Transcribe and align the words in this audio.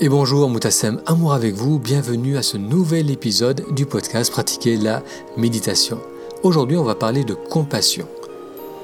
Et 0.00 0.08
bonjour 0.08 0.50
Moutassem, 0.50 1.00
amour 1.06 1.34
avec 1.34 1.54
vous, 1.54 1.78
bienvenue 1.78 2.36
à 2.36 2.42
ce 2.42 2.56
nouvel 2.56 3.12
épisode 3.12 3.64
du 3.76 3.86
podcast 3.86 4.32
Pratiquer 4.32 4.76
la 4.76 5.04
méditation. 5.36 6.00
Aujourd'hui 6.42 6.76
on 6.76 6.82
va 6.82 6.96
parler 6.96 7.22
de 7.22 7.34
compassion. 7.34 8.08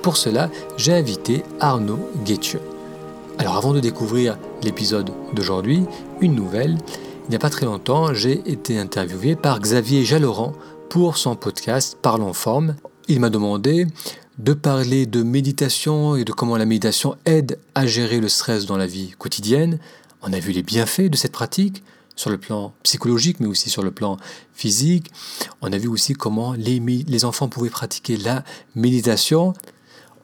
Pour 0.02 0.16
cela, 0.16 0.50
j'ai 0.76 0.92
invité 0.92 1.42
Arnaud 1.58 1.98
Guettieux. 2.24 2.60
Alors 3.38 3.56
avant 3.56 3.72
de 3.72 3.80
découvrir 3.80 4.38
l'épisode 4.62 5.10
d'aujourd'hui, 5.34 5.82
une 6.20 6.36
nouvelle, 6.36 6.78
il 7.24 7.30
n'y 7.30 7.36
a 7.36 7.40
pas 7.40 7.50
très 7.50 7.66
longtemps, 7.66 8.14
j'ai 8.14 8.40
été 8.48 8.78
interviewé 8.78 9.34
par 9.34 9.58
Xavier 9.58 10.04
Jalorand 10.04 10.52
pour 10.90 11.16
son 11.16 11.34
podcast 11.34 11.98
Parlons 12.00 12.34
forme. 12.34 12.76
Il 13.08 13.18
m'a 13.18 13.30
demandé 13.30 13.88
de 14.38 14.54
parler 14.54 15.06
de 15.06 15.24
méditation 15.24 16.14
et 16.14 16.24
de 16.24 16.32
comment 16.32 16.56
la 16.56 16.66
méditation 16.66 17.16
aide 17.26 17.58
à 17.74 17.86
gérer 17.86 18.20
le 18.20 18.28
stress 18.28 18.64
dans 18.64 18.76
la 18.76 18.86
vie 18.86 19.10
quotidienne, 19.18 19.80
on 20.22 20.32
a 20.32 20.38
vu 20.38 20.52
les 20.52 20.62
bienfaits 20.62 21.10
de 21.10 21.16
cette 21.16 21.32
pratique 21.32 21.82
sur 22.16 22.30
le 22.30 22.38
plan 22.38 22.74
psychologique, 22.82 23.40
mais 23.40 23.46
aussi 23.46 23.70
sur 23.70 23.82
le 23.82 23.90
plan 23.90 24.18
physique. 24.52 25.10
On 25.62 25.72
a 25.72 25.78
vu 25.78 25.88
aussi 25.88 26.12
comment 26.12 26.52
les, 26.52 27.24
enfants 27.24 27.48
pouvaient 27.48 27.70
pratiquer 27.70 28.16
la 28.18 28.44
méditation. 28.74 29.54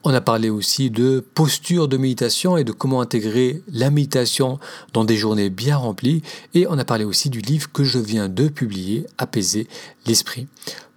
On 0.03 0.13
a 0.13 0.21
parlé 0.21 0.49
aussi 0.49 0.91
de 0.91 1.25
posture 1.33 1.87
de 1.87 1.97
méditation 1.97 2.55
et 2.55 2.63
de 2.63 2.71
comment 2.71 3.01
intégrer 3.01 3.63
la 3.71 3.89
méditation 3.89 4.59
dans 4.93 5.05
des 5.05 5.17
journées 5.17 5.49
bien 5.49 5.75
remplies. 5.75 6.21
Et 6.53 6.67
on 6.67 6.77
a 6.77 6.85
parlé 6.85 7.03
aussi 7.03 7.29
du 7.29 7.41
livre 7.41 7.71
que 7.71 7.83
je 7.83 7.97
viens 7.97 8.29
de 8.29 8.47
publier, 8.47 9.07
Apaiser 9.17 9.67
l'esprit. 10.05 10.47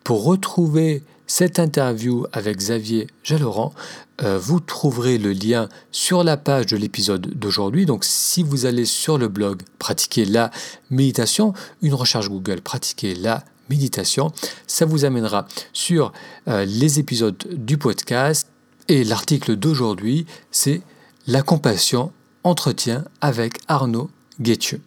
Pour 0.04 0.24
retrouver 0.24 1.02
cette 1.30 1.60
interview 1.60 2.26
avec 2.32 2.56
Xavier 2.56 3.06
Jalorand, 3.22 3.72
euh, 4.20 4.36
vous 4.36 4.58
trouverez 4.58 5.16
le 5.16 5.30
lien 5.32 5.68
sur 5.92 6.24
la 6.24 6.36
page 6.36 6.66
de 6.66 6.76
l'épisode 6.76 7.24
d'aujourd'hui. 7.38 7.86
Donc 7.86 8.02
si 8.02 8.42
vous 8.42 8.66
allez 8.66 8.84
sur 8.84 9.16
le 9.16 9.28
blog 9.28 9.62
Pratiquer 9.78 10.24
la 10.24 10.50
méditation, 10.90 11.54
une 11.82 11.94
recherche 11.94 12.28
Google 12.28 12.60
Pratiquer 12.60 13.14
la 13.14 13.44
méditation, 13.68 14.32
ça 14.66 14.86
vous 14.86 15.04
amènera 15.04 15.46
sur 15.72 16.12
euh, 16.48 16.64
les 16.64 16.98
épisodes 16.98 17.38
du 17.52 17.78
podcast. 17.78 18.48
Et 18.88 19.04
l'article 19.04 19.54
d'aujourd'hui, 19.54 20.26
c'est 20.50 20.82
La 21.28 21.42
compassion, 21.42 22.10
entretien 22.42 23.04
avec 23.20 23.60
Arnaud 23.68 24.10
Guettieux. 24.40 24.82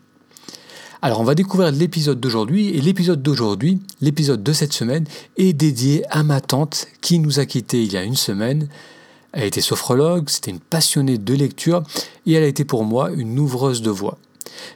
Alors 1.03 1.19
on 1.19 1.25
va 1.25 1.35
découvrir 1.35 1.69
l'épisode 1.73 2.21
d'aujourd'hui 2.21 2.69
et 2.69 2.79
l'épisode 2.79 3.21
d'aujourd'hui, 3.21 3.81
l'épisode 3.99 4.41
de 4.41 4.53
cette 4.53 4.71
semaine, 4.71 5.03
est 5.35 5.51
dédié 5.51 6.05
à 6.09 6.23
ma 6.23 6.39
tante 6.39 6.87
qui 7.01 7.19
nous 7.19 7.41
a 7.41 7.45
quittés 7.45 7.83
il 7.83 7.91
y 7.91 7.97
a 7.97 8.03
une 8.03 8.15
semaine. 8.15 8.69
Elle 9.33 9.43
était 9.43 9.59
sophrologue, 9.59 10.29
c'était 10.29 10.51
une 10.51 10.61
passionnée 10.61 11.17
de 11.17 11.33
lecture 11.33 11.83
et 12.25 12.31
elle 12.31 12.43
a 12.43 12.47
été 12.47 12.63
pour 12.63 12.85
moi 12.85 13.11
une 13.11 13.37
ouvreuse 13.37 13.81
de 13.81 13.89
voix. 13.89 14.17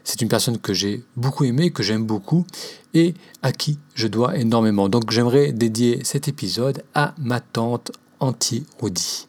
C'est 0.04 0.22
une 0.22 0.28
personne 0.28 0.58
que 0.58 0.74
j'ai 0.74 1.02
beaucoup 1.16 1.46
aimée, 1.46 1.72
que 1.72 1.82
j'aime 1.82 2.04
beaucoup 2.04 2.46
et 2.94 3.14
à 3.42 3.54
qui 3.54 3.80
je 3.96 4.08
dois 4.08 4.36
énormément. 4.36 4.90
Donc 4.90 5.12
j'aimerais 5.12 5.54
dédier 5.54 6.02
cet 6.04 6.28
épisode 6.28 6.84
à 6.94 7.16
ma 7.18 7.40
tante 7.40 7.94
anti-Rudy. 8.20 9.28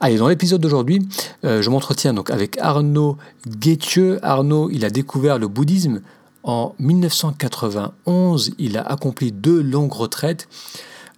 Allez, 0.00 0.16
dans 0.16 0.28
l'épisode 0.28 0.62
d'aujourd'hui, 0.62 1.06
euh, 1.44 1.60
je 1.60 1.68
m'entretiens 1.68 2.14
donc 2.14 2.30
avec 2.30 2.56
Arnaud 2.56 3.18
Guettieux. 3.46 4.18
Arnaud, 4.22 4.70
il 4.70 4.86
a 4.86 4.90
découvert 4.90 5.38
le 5.38 5.46
bouddhisme 5.46 6.00
en 6.42 6.74
1991, 6.78 8.52
il 8.58 8.78
a 8.78 8.82
accompli 8.82 9.32
deux 9.32 9.60
longues 9.62 9.92
retraites 9.92 10.48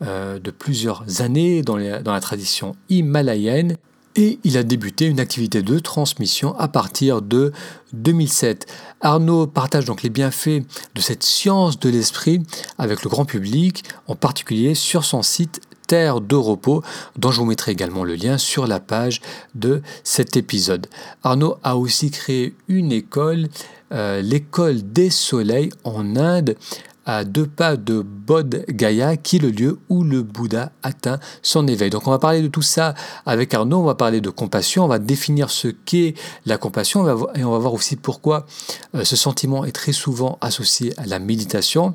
euh, 0.02 0.38
de 0.38 0.50
plusieurs 0.50 1.20
années 1.20 1.62
dans, 1.62 1.76
dans 2.02 2.12
la 2.12 2.20
tradition 2.20 2.74
himalayenne 2.88 3.76
et 4.16 4.38
il 4.44 4.58
a 4.58 4.62
débuté 4.62 5.06
une 5.06 5.20
activité 5.20 5.62
de 5.62 5.78
transmission 5.78 6.58
à 6.58 6.68
partir 6.68 7.22
de 7.22 7.52
2007. 7.92 8.66
Arnaud 9.00 9.46
partage 9.46 9.84
donc 9.84 10.02
les 10.02 10.10
bienfaits 10.10 10.62
de 10.94 11.00
cette 11.00 11.22
science 11.22 11.78
de 11.78 11.88
l'esprit 11.88 12.42
avec 12.78 13.04
le 13.04 13.10
grand 13.10 13.24
public, 13.24 13.84
en 14.06 14.14
particulier 14.14 14.74
sur 14.74 15.04
son 15.04 15.22
site 15.22 15.60
De 15.92 16.36
repos, 16.36 16.82
dont 17.18 17.30
je 17.32 17.40
vous 17.40 17.44
mettrai 17.44 17.72
également 17.72 18.02
le 18.02 18.14
lien 18.14 18.38
sur 18.38 18.66
la 18.66 18.80
page 18.80 19.20
de 19.54 19.82
cet 20.04 20.38
épisode. 20.38 20.86
Arnaud 21.22 21.58
a 21.62 21.76
aussi 21.76 22.10
créé 22.10 22.54
une 22.66 22.92
école 22.92 23.48
euh, 23.92 24.22
l'école 24.22 24.80
des 24.90 25.10
soleils 25.10 25.68
en 25.84 26.16
Inde 26.16 26.56
à 27.04 27.24
deux 27.24 27.46
pas 27.46 27.76
de 27.76 28.00
Bodh 28.00 28.64
Gaya, 28.70 29.18
qui 29.18 29.36
est 29.36 29.40
le 29.40 29.50
lieu 29.50 29.80
où 29.90 30.02
le 30.02 30.22
Bouddha 30.22 30.72
atteint 30.82 31.18
son 31.42 31.68
éveil. 31.68 31.90
Donc 31.90 32.06
on 32.06 32.10
va 32.10 32.18
parler 32.18 32.40
de 32.40 32.48
tout 32.48 32.62
ça 32.62 32.94
avec 33.26 33.52
Arnaud, 33.52 33.80
on 33.80 33.84
va 33.84 33.94
parler 33.94 34.22
de 34.22 34.30
compassion, 34.30 34.84
on 34.86 34.88
va 34.88 34.98
définir 34.98 35.50
ce 35.50 35.68
qu'est 35.68 36.14
la 36.46 36.56
compassion, 36.56 37.06
et 37.34 37.44
on 37.44 37.50
va 37.50 37.58
voir 37.58 37.74
aussi 37.74 37.96
pourquoi 37.96 38.46
euh, 38.94 39.04
ce 39.04 39.16
sentiment 39.16 39.66
est 39.66 39.72
très 39.72 39.92
souvent 39.92 40.38
associé 40.40 40.94
à 40.98 41.04
la 41.04 41.18
méditation. 41.18 41.94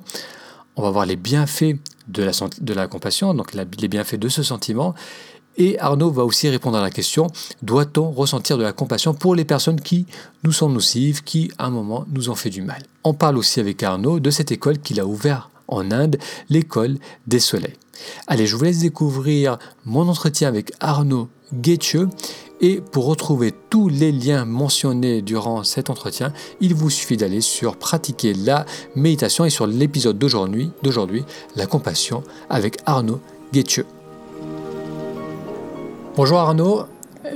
On 0.75 0.83
va 0.83 0.91
voir 0.91 1.07
les 1.07 1.15
bienfaits 1.15 1.77
de 2.07 2.23
la, 2.23 2.31
de 2.61 2.73
la 2.73 2.87
compassion, 2.87 3.33
donc 3.33 3.53
les 3.53 3.87
bienfaits 3.87 4.15
de 4.15 4.29
ce 4.29 4.43
sentiment, 4.43 4.93
et 5.57 5.79
Arnaud 5.79 6.11
va 6.11 6.23
aussi 6.23 6.47
répondre 6.49 6.77
à 6.77 6.81
la 6.81 6.91
question, 6.91 7.27
doit-on 7.63 8.11
ressentir 8.11 8.57
de 8.57 8.63
la 8.63 8.73
compassion 8.73 9.13
pour 9.15 9.33
les 9.33 9.45
personnes 9.45 9.81
qui 9.81 10.05
nous 10.43 10.51
sont 10.51 10.69
nocives, 10.69 11.23
qui 11.23 11.51
à 11.57 11.65
un 11.65 11.71
moment 11.71 12.05
nous 12.11 12.29
ont 12.29 12.35
fait 12.35 12.51
du 12.51 12.61
mal? 12.61 12.83
On 13.03 13.13
parle 13.13 13.37
aussi 13.37 13.59
avec 13.59 13.81
Arnaud 13.81 14.19
de 14.19 14.29
cette 14.29 14.51
école 14.51 14.77
qu'il 14.77 14.99
a 14.99 15.05
ouverte 15.05 15.49
en 15.67 15.91
Inde, 15.91 16.17
l'école 16.49 16.97
des 17.25 17.39
soleils. 17.39 17.73
Allez, 18.27 18.45
je 18.45 18.55
vous 18.55 18.63
laisse 18.63 18.79
découvrir 18.79 19.57
mon 19.83 20.07
entretien 20.07 20.47
avec 20.47 20.71
Arnaud 20.79 21.27
Et 22.59 22.81
pour 22.81 23.05
retrouver 23.05 23.53
tous 23.69 23.87
les 23.87 24.11
liens 24.11 24.45
mentionnés 24.45 25.21
durant 25.21 25.63
cet 25.63 25.89
entretien, 25.89 26.33
il 26.59 26.73
vous 26.73 26.89
suffit 26.89 27.17
d'aller 27.17 27.41
sur 27.41 27.75
pratiquer 27.75 28.33
la 28.33 28.65
méditation 28.95 29.45
et 29.45 29.49
sur 29.49 29.67
l'épisode 29.67 30.17
d'aujourd'hui, 30.17 30.71
d'aujourd'hui, 30.81 31.23
la 31.55 31.67
compassion 31.67 32.23
avec 32.49 32.77
Arnaud 32.85 33.19
Guetcheux. 33.53 33.85
Bonjour 36.15 36.39
Arnaud. 36.39 36.85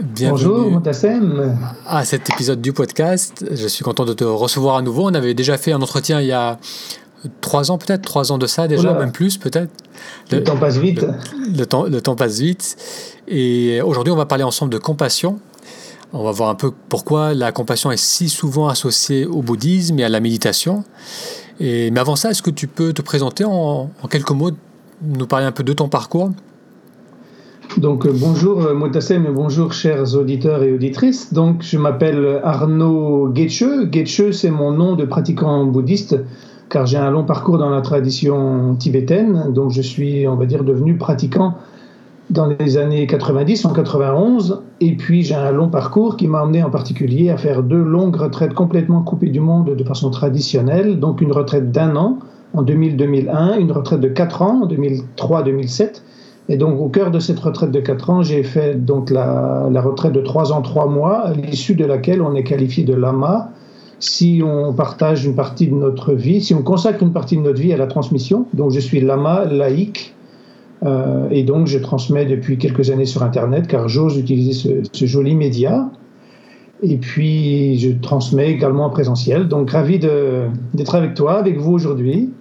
Bienvenue 0.01 0.47
Bonjour 0.47 0.71
Montassem. 0.71 1.57
À 1.85 2.05
cet 2.05 2.29
épisode 2.29 2.61
du 2.61 2.73
podcast. 2.73 3.45
Je 3.51 3.67
suis 3.67 3.83
content 3.83 4.05
de 4.05 4.13
te 4.13 4.23
recevoir 4.23 4.77
à 4.77 4.81
nouveau. 4.81 5.03
On 5.03 5.13
avait 5.13 5.33
déjà 5.33 5.57
fait 5.57 5.71
un 5.71 5.81
entretien 5.81 6.21
il 6.21 6.27
y 6.27 6.31
a 6.31 6.57
trois 7.41 7.71
ans 7.71 7.77
peut-être, 7.77 8.01
trois 8.01 8.31
ans 8.31 8.37
de 8.37 8.47
ça 8.47 8.67
déjà, 8.67 8.93
même 8.93 9.11
plus 9.11 9.37
peut-être. 9.37 9.71
Le, 10.31 10.43
temps 10.43 10.57
passe 10.57 10.77
vite. 10.77 11.05
Le, 11.55 11.65
temps, 11.65 11.85
le 11.85 12.01
temps 12.01 12.15
passe 12.15 12.39
vite. 12.39 12.77
Et 13.27 13.81
aujourd'hui, 13.81 14.11
on 14.11 14.17
va 14.17 14.25
parler 14.25 14.43
ensemble 14.43 14.71
de 14.71 14.77
compassion. 14.77 15.39
On 16.13 16.23
va 16.23 16.31
voir 16.31 16.49
un 16.49 16.55
peu 16.55 16.71
pourquoi 16.89 17.33
la 17.33 17.51
compassion 17.51 17.91
est 17.91 17.97
si 17.97 18.27
souvent 18.27 18.67
associée 18.67 19.25
au 19.25 19.41
bouddhisme 19.41 19.99
et 19.99 20.03
à 20.03 20.09
la 20.09 20.19
méditation. 20.19 20.83
Et, 21.59 21.91
mais 21.91 21.99
avant 21.99 22.15
ça, 22.15 22.31
est-ce 22.31 22.41
que 22.41 22.49
tu 22.49 22.67
peux 22.67 22.91
te 22.91 23.01
présenter 23.01 23.45
en, 23.45 23.89
en 24.01 24.07
quelques 24.09 24.31
mots, 24.31 24.51
nous 25.01 25.27
parler 25.27 25.45
un 25.45 25.51
peu 25.51 25.63
de 25.63 25.73
ton 25.73 25.88
parcours? 25.88 26.31
Donc 27.77 28.05
euh, 28.05 28.11
bonjour 28.13 28.65
euh, 28.65 28.73
Moutassem 28.73 29.25
et 29.25 29.31
bonjour 29.31 29.71
chers 29.71 30.15
auditeurs 30.15 30.61
et 30.63 30.73
auditrices. 30.73 31.31
Donc 31.31 31.61
je 31.61 31.77
m'appelle 31.77 32.41
Arnaud 32.43 33.29
Guetcheux. 33.29 33.85
Guetcheux 33.85 34.33
c'est 34.33 34.49
mon 34.49 34.71
nom 34.71 34.95
de 34.95 35.05
pratiquant 35.05 35.65
bouddhiste 35.65 36.17
car 36.71 36.85
j'ai 36.85 36.97
un 36.97 37.11
long 37.11 37.25
parcours 37.25 37.57
dans 37.57 37.69
la 37.69 37.81
tradition 37.81 38.75
tibétaine. 38.75 39.51
Donc 39.53 39.71
je 39.71 39.81
suis 39.81 40.27
on 40.27 40.35
va 40.35 40.45
dire 40.45 40.63
devenu 40.63 40.95
pratiquant 40.95 41.55
dans 42.29 42.47
les 42.47 42.77
années 42.77 43.05
90 43.07 43.65
en 43.65 43.73
91 43.73 44.61
et 44.79 44.95
puis 44.95 45.21
j'ai 45.21 45.35
un 45.35 45.51
long 45.51 45.67
parcours 45.67 46.15
qui 46.15 46.27
m'a 46.27 46.41
amené 46.41 46.63
en 46.63 46.69
particulier 46.69 47.29
à 47.29 47.35
faire 47.35 47.61
deux 47.61 47.83
longues 47.83 48.15
retraites 48.15 48.53
complètement 48.53 49.01
coupées 49.01 49.29
du 49.29 49.41
monde 49.41 49.75
de 49.75 49.83
façon 49.83 50.09
traditionnelle. 50.09 50.99
Donc 50.99 51.21
une 51.21 51.33
retraite 51.33 51.71
d'un 51.71 51.95
an 51.97 52.19
en 52.53 52.63
2000-2001, 52.63 53.59
une 53.59 53.71
retraite 53.71 53.99
de 53.99 54.07
quatre 54.07 54.41
ans 54.41 54.63
en 54.63 54.67
2003-2007 54.67 56.01
et 56.49 56.57
donc, 56.57 56.81
au 56.81 56.89
cœur 56.89 57.11
de 57.11 57.19
cette 57.19 57.39
retraite 57.39 57.71
de 57.71 57.79
4 57.79 58.09
ans, 58.09 58.23
j'ai 58.23 58.43
fait 58.43 58.73
donc 58.75 59.09
la, 59.09 59.69
retraite 59.81 60.11
de 60.11 60.19
3 60.19 60.51
ans, 60.51 60.61
3 60.61 60.88
mois, 60.88 61.19
à 61.19 61.33
l'issue 61.33 61.75
de 61.75 61.85
laquelle 61.85 62.21
on 62.21 62.35
est 62.35 62.43
qualifié 62.43 62.83
de 62.83 62.93
lama 62.93 63.51
si 64.01 64.41
on 64.44 64.74
partage 64.74 65.25
une 65.25 65.36
partie 65.36 65.68
de 65.68 65.75
notre 65.75 66.13
vie, 66.13 66.42
si 66.42 66.53
on 66.53 66.63
consacre 66.63 67.03
une 67.03 67.13
partie 67.13 67.38
de 67.38 67.42
notre 67.42 67.62
vie 67.62 67.71
à 67.71 67.77
la 67.77 67.88
transmission. 67.88 68.48
Donc, 68.53 68.71
je 68.71 68.80
suis 68.80 69.00
lama 69.00 69.45
laïque. 69.45 70.13
Euh, 70.83 71.30
et 71.30 71.44
donc, 71.44 71.68
je 71.68 71.77
transmets 71.77 72.25
depuis 72.25 72.57
quelques 72.57 72.89
années 72.89 73.06
sur 73.06 73.21
Internet, 73.21 73.68
car 73.68 73.88
j'ose 73.88 74.18
utiliser 74.18 74.81
ce, 74.92 75.06
joli 75.06 75.36
média. 75.36 75.89
Et 76.81 76.98
puis, 76.98 77.77
je 77.77 77.92
transmets 77.92 78.50
également 78.50 78.86
en 78.86 78.89
présentiel. 78.89 79.48
Donc, 79.48 79.69
ravi 79.69 80.00
d'être 80.00 80.95
avec 80.95 81.13
toi, 81.13 81.38
avec 81.38 81.59
vous 81.59 81.71
aujourd'hui. 81.71 82.31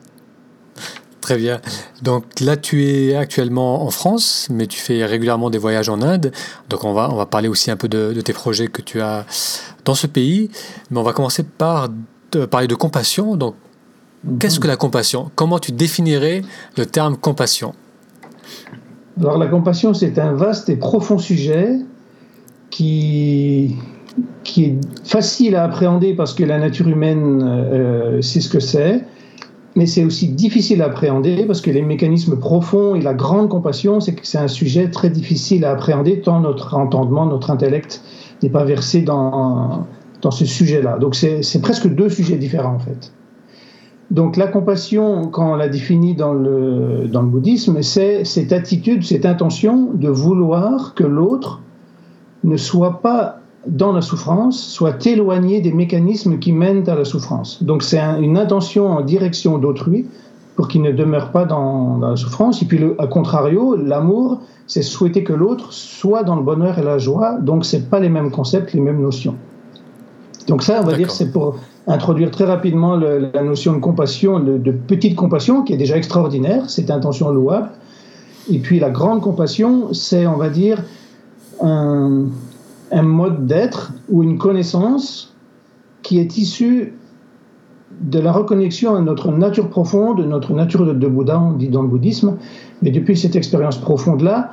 Très 1.20 1.36
bien. 1.36 1.60
Donc 2.02 2.24
là, 2.40 2.56
tu 2.56 2.86
es 2.86 3.14
actuellement 3.14 3.84
en 3.84 3.90
France, 3.90 4.48
mais 4.50 4.66
tu 4.66 4.80
fais 4.80 5.04
régulièrement 5.04 5.50
des 5.50 5.58
voyages 5.58 5.88
en 5.88 6.00
Inde. 6.00 6.32
Donc 6.68 6.84
on 6.84 6.92
va, 6.92 7.08
on 7.12 7.14
va 7.14 7.26
parler 7.26 7.46
aussi 7.46 7.70
un 7.70 7.76
peu 7.76 7.88
de, 7.88 8.18
tes 8.20 8.32
projets 8.32 8.68
que 8.68 8.82
tu 8.82 9.00
as 9.00 9.26
dans 9.84 9.94
ce 9.94 10.06
pays. 10.06 10.50
Mais 10.90 10.98
on 10.98 11.02
va 11.02 11.12
commencer 11.12 11.42
par 11.42 11.88
parler 12.50 12.68
de 12.68 12.74
compassion. 12.74 13.36
Donc, 13.36 13.54
qu'est-ce 14.38 14.60
que 14.60 14.68
la 14.68 14.76
compassion? 14.76 15.30
Comment 15.34 15.58
tu 15.58 15.72
définirais 15.72 16.42
le 16.76 16.86
terme 16.86 17.16
compassion? 17.16 17.74
Alors 19.20 19.38
la 19.38 19.48
compassion, 19.48 19.92
c'est 19.92 20.18
un 20.18 20.32
vaste 20.32 20.68
et 20.68 20.76
profond 20.76 21.18
sujet 21.18 21.76
qui 22.70 23.76
qui 24.42 24.64
est 24.64 24.76
facile 25.04 25.54
à 25.54 25.64
appréhender 25.64 26.14
parce 26.14 26.34
que 26.34 26.42
la 26.42 26.58
nature 26.58 26.88
humaine 26.88 27.42
euh, 27.44 28.22
c'est 28.22 28.40
ce 28.40 28.48
que 28.48 28.58
c'est, 28.58 29.04
mais 29.76 29.86
c'est 29.86 30.04
aussi 30.04 30.28
difficile 30.28 30.82
à 30.82 30.86
appréhender 30.86 31.44
parce 31.46 31.60
que 31.60 31.70
les 31.70 31.82
mécanismes 31.82 32.38
profonds 32.38 32.94
et 32.94 33.00
la 33.00 33.14
grande 33.14 33.48
compassion, 33.48 34.00
c'est 34.00 34.14
que 34.14 34.26
c'est 34.26 34.38
un 34.38 34.48
sujet 34.48 34.90
très 34.90 35.10
difficile 35.10 35.64
à 35.64 35.72
appréhender 35.72 36.20
tant 36.20 36.40
notre 36.40 36.74
entendement, 36.74 37.26
notre 37.26 37.50
intellect 37.50 38.02
n'est 38.42 38.50
pas 38.50 38.64
versé 38.64 39.02
dans, 39.02 39.86
dans 40.22 40.30
ce 40.30 40.44
sujet-là. 40.44 40.98
Donc 40.98 41.14
c'est 41.14 41.62
presque 41.62 41.88
deux 41.88 42.08
sujets 42.08 42.36
différents 42.36 42.74
en 42.74 42.78
fait. 42.78 43.12
Donc 44.10 44.36
la 44.36 44.48
compassion, 44.48 45.28
quand 45.28 45.52
on 45.52 45.56
la 45.56 45.68
définit 45.68 46.14
dans 46.14 46.34
le, 46.34 47.06
dans 47.06 47.22
le 47.22 47.28
bouddhisme, 47.28 47.80
c'est 47.82 48.24
cette 48.24 48.52
attitude, 48.52 49.04
cette 49.04 49.24
intention 49.24 49.90
de 49.94 50.08
vouloir 50.08 50.94
que 50.94 51.04
l'autre 51.04 51.60
ne 52.42 52.56
soit 52.56 53.00
pas 53.02 53.36
dans 53.66 53.92
la 53.92 54.00
souffrance, 54.00 54.58
soit 54.58 55.06
éloigné 55.06 55.60
des 55.60 55.72
mécanismes 55.72 56.38
qui 56.38 56.52
mènent 56.52 56.88
à 56.88 56.96
la 56.96 57.04
souffrance. 57.04 57.62
Donc 57.62 57.82
c'est 57.82 58.00
une 58.00 58.36
intention 58.36 58.88
en 58.88 59.02
direction 59.02 59.58
d'autrui 59.58 60.06
pour 60.56 60.68
qu'il 60.68 60.82
ne 60.82 60.92
demeure 60.92 61.30
pas 61.30 61.44
dans, 61.44 61.98
la 61.98 62.16
souffrance. 62.16 62.62
Et 62.62 62.66
puis, 62.66 62.80
à 62.98 63.06
contrario, 63.06 63.76
l'amour, 63.76 64.42
c'est 64.70 64.82
souhaiter 64.82 65.24
que 65.24 65.32
l'autre 65.32 65.72
soit 65.72 66.22
dans 66.22 66.36
le 66.36 66.42
bonheur 66.42 66.78
et 66.78 66.84
la 66.84 66.96
joie. 66.96 67.38
Donc, 67.40 67.64
c'est 67.64 67.90
pas 67.90 67.98
les 67.98 68.08
mêmes 68.08 68.30
concepts, 68.30 68.72
les 68.72 68.80
mêmes 68.80 69.02
notions. 69.02 69.34
Donc 70.46 70.62
ça, 70.62 70.80
on 70.80 70.86
va 70.86 70.96
dire, 70.96 71.10
c'est 71.10 71.32
pour 71.32 71.56
introduire 71.88 72.30
très 72.30 72.44
rapidement 72.44 72.94
la 72.94 73.42
notion 73.42 73.72
de 73.72 73.80
compassion, 73.80 74.38
de, 74.38 74.58
de, 74.58 74.70
petite 74.70 75.16
compassion, 75.16 75.64
qui 75.64 75.72
est 75.72 75.76
déjà 75.76 75.96
extraordinaire, 75.96 76.70
cette 76.70 76.88
intention 76.88 77.30
louable. 77.30 77.70
Et 78.48 78.60
puis 78.60 78.78
la 78.78 78.90
grande 78.90 79.22
compassion, 79.22 79.92
c'est, 79.92 80.24
on 80.28 80.36
va 80.36 80.48
dire, 80.48 80.84
un, 81.60 82.26
un 82.92 83.02
mode 83.02 83.48
d'être 83.48 83.92
ou 84.08 84.22
une 84.22 84.38
connaissance 84.38 85.34
qui 86.02 86.20
est 86.20 86.38
issue 86.38 86.94
de 88.00 88.20
la 88.20 88.30
reconnexion 88.30 88.94
à 88.94 89.00
notre 89.00 89.32
nature 89.32 89.68
profonde, 89.68 90.20
notre 90.20 90.52
nature 90.52 90.86
de, 90.86 91.08
Bouddha, 91.08 91.40
on 91.40 91.52
dit 91.54 91.68
dans 91.68 91.82
le 91.82 91.88
bouddhisme. 91.88 92.36
Mais 92.82 92.90
depuis 92.90 93.16
cette 93.16 93.34
expérience 93.34 93.78
profonde-là, 93.78 94.52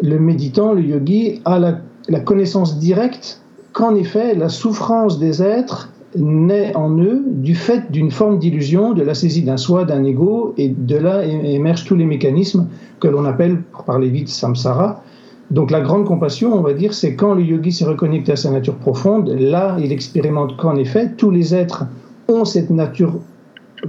le 0.00 0.18
méditant, 0.18 0.72
le 0.72 0.82
yogi, 0.82 1.40
a 1.44 1.58
la, 1.58 2.20
connaissance 2.20 2.78
directe 2.78 3.40
qu'en 3.72 3.94
effet, 3.94 4.34
la 4.34 4.48
souffrance 4.48 5.18
des 5.18 5.42
êtres 5.42 5.90
naît 6.16 6.74
en 6.76 6.98
eux 6.98 7.24
du 7.26 7.54
fait 7.54 7.90
d'une 7.90 8.10
forme 8.10 8.38
d'illusion, 8.38 8.92
de 8.92 9.02
la 9.02 9.14
saisie 9.14 9.42
d'un 9.42 9.56
soi, 9.56 9.84
d'un 9.84 10.04
ego, 10.04 10.54
et 10.56 10.68
de 10.68 10.96
là 10.96 11.24
émergent 11.24 11.84
tous 11.84 11.96
les 11.96 12.06
mécanismes 12.06 12.68
que 13.00 13.08
l'on 13.08 13.24
appelle, 13.24 13.62
pour 13.72 13.84
parler 13.84 14.08
vite, 14.08 14.28
samsara, 14.28 15.02
donc 15.50 15.70
la 15.70 15.80
grande 15.80 16.04
compassion, 16.06 16.54
on 16.54 16.60
va 16.60 16.72
dire, 16.72 16.92
c'est 16.92 17.14
quand 17.14 17.34
le 17.34 17.42
yogi 17.42 17.70
s'est 17.70 17.84
reconnecté 17.84 18.32
à 18.32 18.36
sa 18.36 18.50
nature 18.50 18.74
profonde, 18.74 19.28
là, 19.28 19.76
il 19.78 19.92
expérimente 19.92 20.56
qu'en 20.56 20.74
effet, 20.76 21.12
tous 21.16 21.30
les 21.30 21.54
êtres 21.54 21.84
ont 22.28 22.44
cette 22.44 22.70
nature 22.70 23.20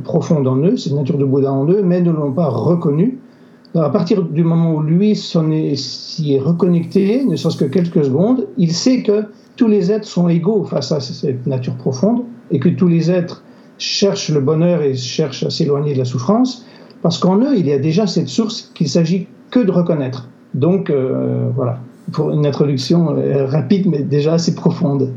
profonde 0.03 0.47
en 0.47 0.57
eux, 0.57 0.77
cette 0.77 0.93
nature 0.93 1.17
de 1.17 1.25
Bouddha 1.25 1.51
en 1.51 1.67
eux, 1.67 1.81
mais 1.83 2.01
ne 2.01 2.11
l'ont 2.11 2.31
pas 2.31 2.47
reconnue. 2.47 3.17
À 3.83 3.89
partir 3.89 4.23
du 4.23 4.43
moment 4.43 4.73
où 4.73 4.81
lui 4.81 5.15
s'y 5.15 6.33
est, 6.33 6.39
reconnecté, 6.39 7.23
ne 7.25 7.35
serait-ce 7.35 7.57
que 7.57 7.65
quelques 7.65 8.05
secondes, 8.05 8.47
il 8.57 8.71
sait 8.71 9.03
que 9.03 9.25
tous 9.55 9.67
les 9.67 9.91
êtres 9.91 10.07
sont 10.07 10.29
égaux 10.29 10.63
face 10.63 10.91
à 10.91 10.99
cette 10.99 11.45
nature 11.47 11.75
profonde 11.75 12.23
et 12.51 12.59
que 12.59 12.69
tous 12.69 12.87
les 12.87 13.11
êtres 13.11 13.43
cherchent 13.77 14.29
le 14.29 14.39
bonheur 14.39 14.81
et 14.81 14.95
cherchent 14.95 15.43
à 15.43 15.49
s'éloigner 15.49 15.93
de 15.93 15.99
la 15.99 16.05
souffrance, 16.05 16.65
parce 17.01 17.17
qu'en 17.17 17.37
eux, 17.39 17.55
il 17.57 17.67
y 17.67 17.71
a 17.71 17.77
déjà 17.77 18.07
cette 18.07 18.27
source 18.27 18.71
qu'il 18.73 18.89
s'agit 18.89 19.27
que 19.51 19.59
de 19.59 19.71
reconnaître. 19.71 20.29
Donc 20.53 20.89
euh, 20.89 21.49
voilà, 21.55 21.79
pour 22.11 22.31
une 22.31 22.45
introduction 22.45 23.15
euh, 23.15 23.45
rapide 23.45 23.87
mais 23.87 24.01
déjà 24.01 24.33
assez 24.33 24.55
profonde. 24.55 25.13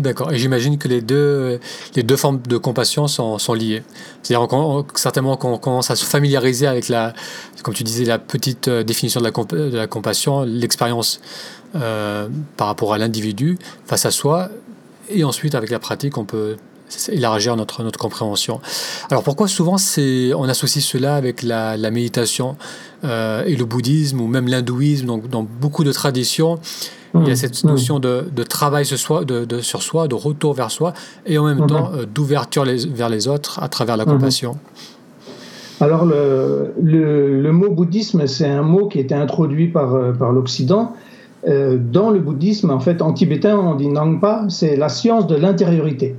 D'accord. 0.00 0.32
Et 0.32 0.38
j'imagine 0.38 0.78
que 0.78 0.88
les 0.88 1.00
deux, 1.00 1.60
les 1.94 2.02
deux 2.02 2.16
formes 2.16 2.40
de 2.40 2.56
compassion 2.56 3.06
sont, 3.06 3.54
liées. 3.54 3.82
C'est-à-dire 4.22 4.48
certainement 4.94 5.36
qu'on 5.36 5.58
commence 5.58 5.90
à 5.90 5.96
se 5.96 6.04
familiariser 6.04 6.66
avec 6.66 6.88
la, 6.88 7.12
comme 7.62 7.74
tu 7.74 7.84
disais, 7.84 8.04
la 8.04 8.18
petite 8.18 8.68
euh, 8.68 8.82
définition 8.82 9.20
de 9.20 9.26
la, 9.26 9.30
de 9.70 9.76
la 9.76 9.86
compassion, 9.86 10.42
l'expérience 10.42 11.20
par 11.72 12.66
rapport 12.66 12.92
à 12.92 12.98
l'individu 12.98 13.56
face 13.86 14.04
à 14.04 14.10
soi, 14.10 14.48
et 15.08 15.22
ensuite 15.22 15.54
avec 15.54 15.70
la 15.70 15.78
pratique, 15.78 16.18
on 16.18 16.24
peut 16.24 16.56
élargir 17.08 17.56
notre, 17.56 17.82
notre 17.82 17.98
compréhension. 17.98 18.60
Alors 19.10 19.22
pourquoi 19.22 19.48
souvent 19.48 19.76
on 19.76 20.48
associe 20.48 20.84
cela 20.84 21.14
avec 21.14 21.42
la, 21.42 21.76
méditation 21.90 22.56
euh, 23.04 23.44
et 23.44 23.56
le 23.56 23.64
bouddhisme 23.64 24.20
ou 24.20 24.26
même 24.26 24.48
l'hindouisme, 24.48 25.06
donc 25.06 25.28
dans 25.28 25.42
beaucoup 25.42 25.84
de 25.84 25.92
traditions, 25.92 26.58
il 27.14 27.26
y 27.26 27.30
a 27.30 27.32
mmh, 27.32 27.36
cette 27.36 27.64
mmh. 27.64 27.68
notion 27.68 27.98
de, 27.98 28.24
de 28.34 28.42
travail 28.42 28.84
sur 28.84 28.98
soi, 28.98 29.24
de, 29.24 29.44
de, 29.44 29.60
sur 29.60 29.82
soi, 29.82 30.08
de 30.08 30.14
retour 30.14 30.54
vers 30.54 30.70
soi, 30.70 30.92
et 31.26 31.38
en 31.38 31.44
même 31.44 31.64
mmh. 31.64 31.66
temps 31.66 31.90
euh, 31.94 32.06
d'ouverture 32.06 32.64
vers 32.64 33.08
les 33.08 33.28
autres 33.28 33.62
à 33.62 33.68
travers 33.68 33.96
la 33.96 34.04
compassion. 34.04 34.56
Alors 35.80 36.04
le, 36.04 36.74
le, 36.80 37.40
le, 37.40 37.52
mot 37.52 37.70
bouddhisme, 37.70 38.26
c'est 38.26 38.46
un 38.48 38.62
mot 38.62 38.86
qui 38.86 38.98
a 38.98 39.00
été 39.00 39.14
introduit 39.14 39.68
par, 39.68 39.94
euh, 39.94 40.12
par 40.12 40.32
l'Occident. 40.32 40.92
dans 41.46 42.10
le 42.10 42.20
bouddhisme, 42.20 42.70
en 42.70 42.80
fait, 42.80 43.00
en 43.00 43.12
tibétain, 43.14 43.56
on 43.56 43.74
dit 43.74 43.88
Nangpa, 43.88 44.44
c'est 44.48 44.76
la 44.76 44.90
science 44.90 45.26
de 45.26 45.36
l'intériorité. 45.36 46.16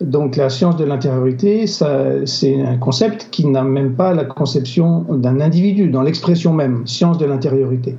Donc 0.00 0.36
la 0.36 0.48
science 0.48 0.76
de 0.76 0.84
l'intériorité, 0.84 1.66
c'est 1.66 2.62
un 2.64 2.78
concept 2.78 3.28
qui 3.30 3.46
n'a 3.46 3.62
même 3.62 3.94
pas 3.94 4.14
la 4.14 4.24
conception 4.24 5.04
d'un 5.10 5.40
individu, 5.42 5.90
dans 5.90 6.00
l'expression 6.00 6.54
même, 6.54 6.86
science 6.86 7.18
de 7.18 7.26
l'intériorité. 7.26 7.98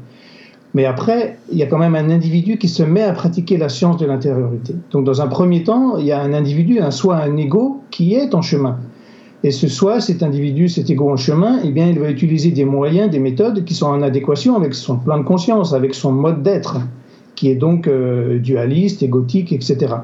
Mais 0.74 0.86
après, 0.86 1.38
il 1.52 1.58
y 1.58 1.64
a 1.64 1.66
quand 1.66 1.78
même 1.78 1.96
un 1.96 2.10
individu 2.10 2.58
qui 2.58 2.70
se 2.70 2.84
met 2.84 3.04
à 3.04 3.12
pratiquer 3.12 3.58
la 3.58 3.68
science 3.68 3.98
de 3.98 4.06
l'intériorité. 4.06 4.74
Donc 4.92 5.04
dans 5.06 5.22
un 5.22 5.28
premier 5.28 5.64
temps, 5.64 5.98
il 5.98 6.06
y 6.06 6.12
a 6.12 6.22
un 6.22 6.34
individu, 6.34 6.80
un 6.80 6.92
soi, 6.92 7.18
un 7.18 7.36
ego 7.36 7.82
qui 7.92 8.14
est 8.16 8.34
en 8.34 8.42
chemin. 8.42 8.78
Et 9.44 9.52
ce 9.52 9.68
soi, 9.68 10.00
cet 10.00 10.24
individu, 10.24 10.70
cet 10.70 10.90
ego 10.90 11.10
en 11.10 11.18
chemin, 11.18 11.60
eh 11.64 11.72
bien, 11.72 11.88
il 11.88 12.00
va 12.00 12.10
utiliser 12.10 12.52
des 12.52 12.64
moyens, 12.64 13.10
des 13.10 13.20
méthodes 13.20 13.66
qui 13.66 13.74
sont 13.74 13.88
en 13.88 14.02
adéquation 14.02 14.56
avec 14.56 14.74
son 14.74 14.98
plan 14.98 15.18
de 15.18 15.24
conscience, 15.24 15.74
avec 15.74 15.96
son 15.96 16.12
mode 16.12 16.44
d'être, 16.44 16.78
qui 17.36 17.50
est 17.50 17.56
donc 17.56 17.88
euh, 17.88 18.38
dualiste, 18.38 19.02
égotique, 19.02 19.52
etc. 19.52 19.96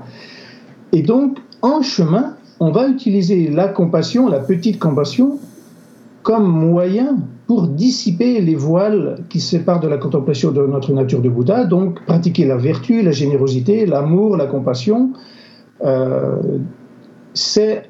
Et 0.91 1.03
donc, 1.03 1.37
en 1.61 1.81
chemin, 1.81 2.35
on 2.59 2.71
va 2.71 2.87
utiliser 2.87 3.49
la 3.49 3.67
compassion, 3.67 4.27
la 4.27 4.39
petite 4.39 4.79
compassion, 4.79 5.37
comme 6.23 6.47
moyen 6.47 7.17
pour 7.47 7.69
dissiper 7.69 8.41
les 8.41 8.55
voiles 8.55 9.23
qui 9.29 9.39
séparent 9.39 9.79
de 9.79 9.87
la 9.87 9.97
contemplation 9.97 10.51
de 10.51 10.61
notre 10.67 10.91
nature 10.91 11.21
de 11.21 11.29
Bouddha, 11.29 11.63
donc 11.63 12.03
pratiquer 12.05 12.45
la 12.45 12.57
vertu, 12.57 13.01
la 13.01 13.11
générosité, 13.11 13.85
l'amour, 13.85 14.35
la 14.35 14.47
compassion. 14.47 15.13
Euh, 15.85 16.35
c'est 17.33 17.89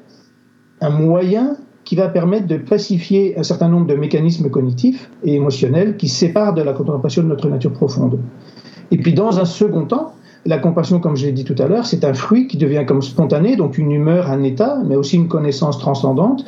un 0.80 0.90
moyen 0.90 1.56
qui 1.84 1.96
va 1.96 2.08
permettre 2.08 2.46
de 2.46 2.58
pacifier 2.58 3.36
un 3.36 3.42
certain 3.42 3.68
nombre 3.68 3.86
de 3.86 3.94
mécanismes 3.94 4.48
cognitifs 4.48 5.10
et 5.24 5.34
émotionnels 5.34 5.96
qui 5.96 6.06
séparent 6.06 6.54
de 6.54 6.62
la 6.62 6.72
contemplation 6.72 7.22
de 7.22 7.28
notre 7.28 7.48
nature 7.48 7.72
profonde. 7.72 8.20
Et 8.92 8.98
puis 8.98 9.12
dans 9.12 9.40
un 9.40 9.44
second 9.44 9.86
temps, 9.86 10.12
la 10.46 10.58
compassion, 10.58 11.00
comme 11.00 11.16
je 11.16 11.26
l'ai 11.26 11.32
dit 11.32 11.44
tout 11.44 11.56
à 11.58 11.66
l'heure, 11.66 11.84
c'est 11.84 12.04
un 12.04 12.14
fruit 12.14 12.46
qui 12.46 12.58
devient 12.58 12.84
comme 12.86 13.02
spontané, 13.02 13.56
donc 13.56 13.76
une 13.76 13.90
humeur, 13.90 14.30
un 14.30 14.42
état, 14.44 14.78
mais 14.86 14.94
aussi 14.94 15.16
une 15.16 15.28
connaissance 15.28 15.78
transcendante, 15.78 16.44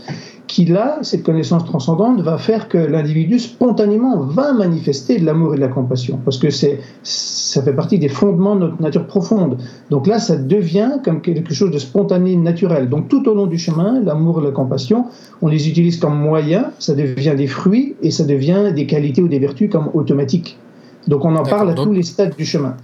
qui 0.51 0.65
là, 0.65 0.99
cette 1.03 1.23
connaissance 1.23 1.65
transcendante 1.65 2.21
va 2.23 2.37
faire 2.37 2.69
que 2.69 2.77
l'individu 2.77 3.39
spontanément 3.39 4.19
va 4.19 4.53
manifester 4.53 5.21
de 5.21 5.25
l'amour 5.25 5.55
et 5.55 5.57
de 5.57 5.61
la 5.61 5.69
compassion, 5.69 6.19
parce 6.25 6.39
que 6.39 6.51
c'est, 6.51 6.81
ça 7.05 7.63
fait 7.63 7.73
partie 7.73 8.01
des 8.01 8.09
fondements 8.09 8.57
de 8.57 8.63
notre 8.63 8.83
nature 8.83 9.07
profonde. 9.07 9.59
Donc 9.91 10.09
là, 10.09 10.19
ça 10.19 10.37
devient 10.37 10.95
comme 11.05 11.21
quelque 11.21 11.55
chose 11.55 11.71
de 11.71 11.79
spontané, 11.79 12.35
naturel. 12.35 12.89
Donc 12.89 13.09
tout 13.09 13.29
au 13.29 13.35
long 13.35 13.47
du 13.47 13.59
chemin, 13.59 14.01
l'amour 14.01 14.41
et 14.41 14.45
la 14.45 14.51
compassion, 14.51 15.07
on 15.41 15.47
les 15.47 15.69
utilise 15.69 15.99
comme 15.99 16.19
moyens, 16.19 16.65
ça 16.81 16.95
devient 16.95 17.35
des 17.37 17.47
fruits 17.47 17.95
et 18.03 18.11
ça 18.11 18.25
devient 18.25 18.73
des 18.75 18.87
qualités 18.87 19.23
ou 19.23 19.29
des 19.29 19.39
vertus 19.39 19.71
comme 19.71 19.89
automatiques. 19.95 20.59
Donc 21.07 21.25
on 21.25 21.37
en 21.37 21.45
parle 21.45 21.71
à 21.71 21.75
tous 21.75 21.93
les 21.93 22.03
stades 22.03 22.35
du 22.37 22.45
chemin. 22.45 22.75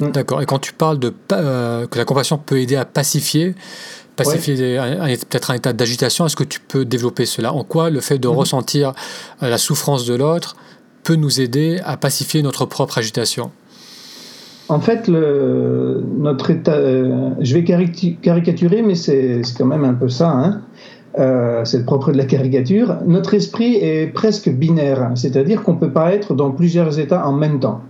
Mm. 0.00 0.10
D'accord. 0.10 0.42
Et 0.42 0.46
quand 0.46 0.58
tu 0.58 0.74
parles 0.74 0.98
de 0.98 1.14
euh, 1.32 1.86
que 1.86 1.96
la 1.96 2.04
compassion 2.04 2.36
peut 2.36 2.60
aider 2.60 2.76
à 2.76 2.84
pacifier, 2.84 3.54
pacifier 4.24 4.78
peut-être 5.28 5.50
un 5.50 5.54
état 5.54 5.72
d'agitation, 5.72 6.26
est-ce 6.26 6.36
que 6.36 6.44
tu 6.44 6.60
peux 6.60 6.84
développer 6.84 7.26
cela 7.26 7.52
En 7.52 7.64
quoi? 7.64 7.90
Le 7.90 8.00
fait 8.00 8.18
de 8.18 8.28
mm-hmm. 8.28 8.34
ressentir 8.34 8.92
euh, 9.42 9.48
la 9.48 9.58
souffrance 9.58 10.06
de 10.06 10.14
l'autre 10.14 10.56
peut 11.02 11.16
nous 11.16 11.40
aider 11.40 11.80
à 11.84 11.96
pacifier 11.96 12.42
notre 12.42 12.66
propre 12.66 12.98
agitation? 12.98 13.50
En 14.68 14.80
fait, 14.80 15.08
le, 15.08 16.04
notre 16.18 16.50
état, 16.50 16.74
euh, 16.74 17.30
je 17.40 17.54
vais 17.54 17.64
caricaturer, 17.64 18.82
mais 18.82 18.94
c'est 18.94 19.42
quand 19.58 19.66
même 19.66 19.84
un 19.84 19.94
peu 19.94 20.08
ça. 20.08 20.30
Hein. 20.30 20.60
c'est 21.64 21.78
le 21.78 21.84
propre 21.84 22.12
de 22.12 22.16
la 22.16 22.24
caricature. 22.24 22.98
Notre 23.06 23.34
esprit 23.34 23.76
est 23.76 24.06
presque 24.06 24.48
binaire, 24.48 25.10
c'est-à-dire 25.16 25.62
qu'on 25.62 25.74
ne 25.74 25.78
peut 25.78 25.92
pas 25.92 26.14
être 26.14 26.34
dans 26.34 26.52
plusieurs 26.52 27.00
états 27.00 27.26
en 27.26 27.32
même 27.32 27.58
temps. 27.58 27.80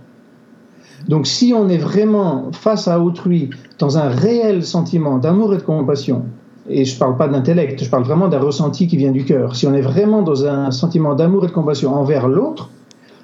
Donc 1.07 1.27
si 1.27 1.53
on 1.55 1.69
est 1.69 1.77
vraiment 1.77 2.51
face 2.51 2.87
à 2.87 2.99
autrui 2.99 3.49
dans 3.79 3.97
un 3.97 4.09
réel 4.09 4.63
sentiment 4.63 5.17
d'amour 5.17 5.53
et 5.53 5.57
de 5.57 5.63
compassion, 5.63 6.23
et 6.69 6.85
je 6.85 6.93
ne 6.93 6.99
parle 6.99 7.17
pas 7.17 7.27
d'intellect, 7.27 7.83
je 7.83 7.89
parle 7.89 8.03
vraiment 8.03 8.27
d'un 8.27 8.39
ressenti 8.39 8.87
qui 8.87 8.97
vient 8.97 9.11
du 9.11 9.25
cœur, 9.25 9.55
si 9.55 9.67
on 9.67 9.73
est 9.73 9.81
vraiment 9.81 10.21
dans 10.21 10.45
un 10.45 10.71
sentiment 10.71 11.15
d'amour 11.15 11.45
et 11.45 11.47
de 11.47 11.53
compassion 11.53 11.93
envers 11.93 12.27
l'autre, 12.27 12.69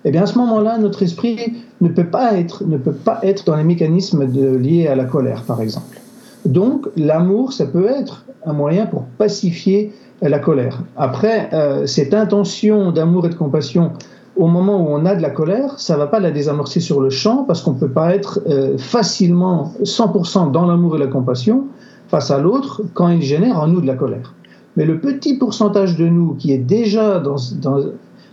eh 0.05 0.11
bien 0.11 0.23
à 0.23 0.25
ce 0.25 0.37
moment-là, 0.37 0.77
notre 0.77 1.03
esprit 1.03 1.37
ne 1.81 1.89
peut 1.89 2.05
pas 2.05 2.33
être, 2.33 2.63
ne 2.65 2.77
peut 2.77 2.93
pas 2.93 3.19
être 3.23 3.45
dans 3.45 3.55
les 3.55 3.63
mécanismes 3.63 4.25
liés 4.25 4.87
à 4.87 4.95
la 4.95 5.05
colère, 5.05 5.43
par 5.43 5.61
exemple. 5.61 5.99
Donc 6.45 6.87
l'amour, 6.95 7.53
ça 7.53 7.65
peut 7.65 7.87
être 7.87 8.25
un 8.45 8.53
moyen 8.53 8.85
pour 8.85 9.03
pacifier 9.17 9.91
la 10.21 10.39
colère. 10.39 10.81
Après, 10.95 11.49
euh, 11.53 11.85
cette 11.85 12.13
intention 12.13 12.91
d'amour 12.91 13.25
et 13.25 13.29
de 13.29 13.35
compassion 13.35 13.91
au 14.37 14.47
moment 14.47 14.79
où 14.81 14.87
on 14.89 15.05
a 15.05 15.15
de 15.15 15.21
la 15.21 15.29
colère, 15.29 15.79
ça 15.79 15.93
ne 15.93 15.99
va 15.99 16.07
pas 16.07 16.19
la 16.19 16.31
désamorcer 16.31 16.79
sur 16.79 17.01
le 17.01 17.09
champ 17.09 17.43
parce 17.43 17.61
qu'on 17.61 17.73
ne 17.73 17.79
peut 17.79 17.89
pas 17.89 18.13
être 18.13 18.39
euh, 18.47 18.77
facilement 18.77 19.73
100% 19.81 20.51
dans 20.51 20.65
l'amour 20.65 20.95
et 20.95 20.99
la 20.99 21.07
compassion 21.07 21.65
face 22.07 22.31
à 22.31 22.39
l'autre 22.39 22.83
quand 22.93 23.09
il 23.09 23.21
génère 23.21 23.59
en 23.59 23.67
nous 23.67 23.81
de 23.81 23.87
la 23.87 23.95
colère. 23.95 24.35
Mais 24.75 24.85
le 24.85 24.99
petit 24.99 25.37
pourcentage 25.37 25.97
de 25.97 26.07
nous 26.07 26.35
qui 26.35 26.51
est 26.53 26.59
déjà 26.59 27.21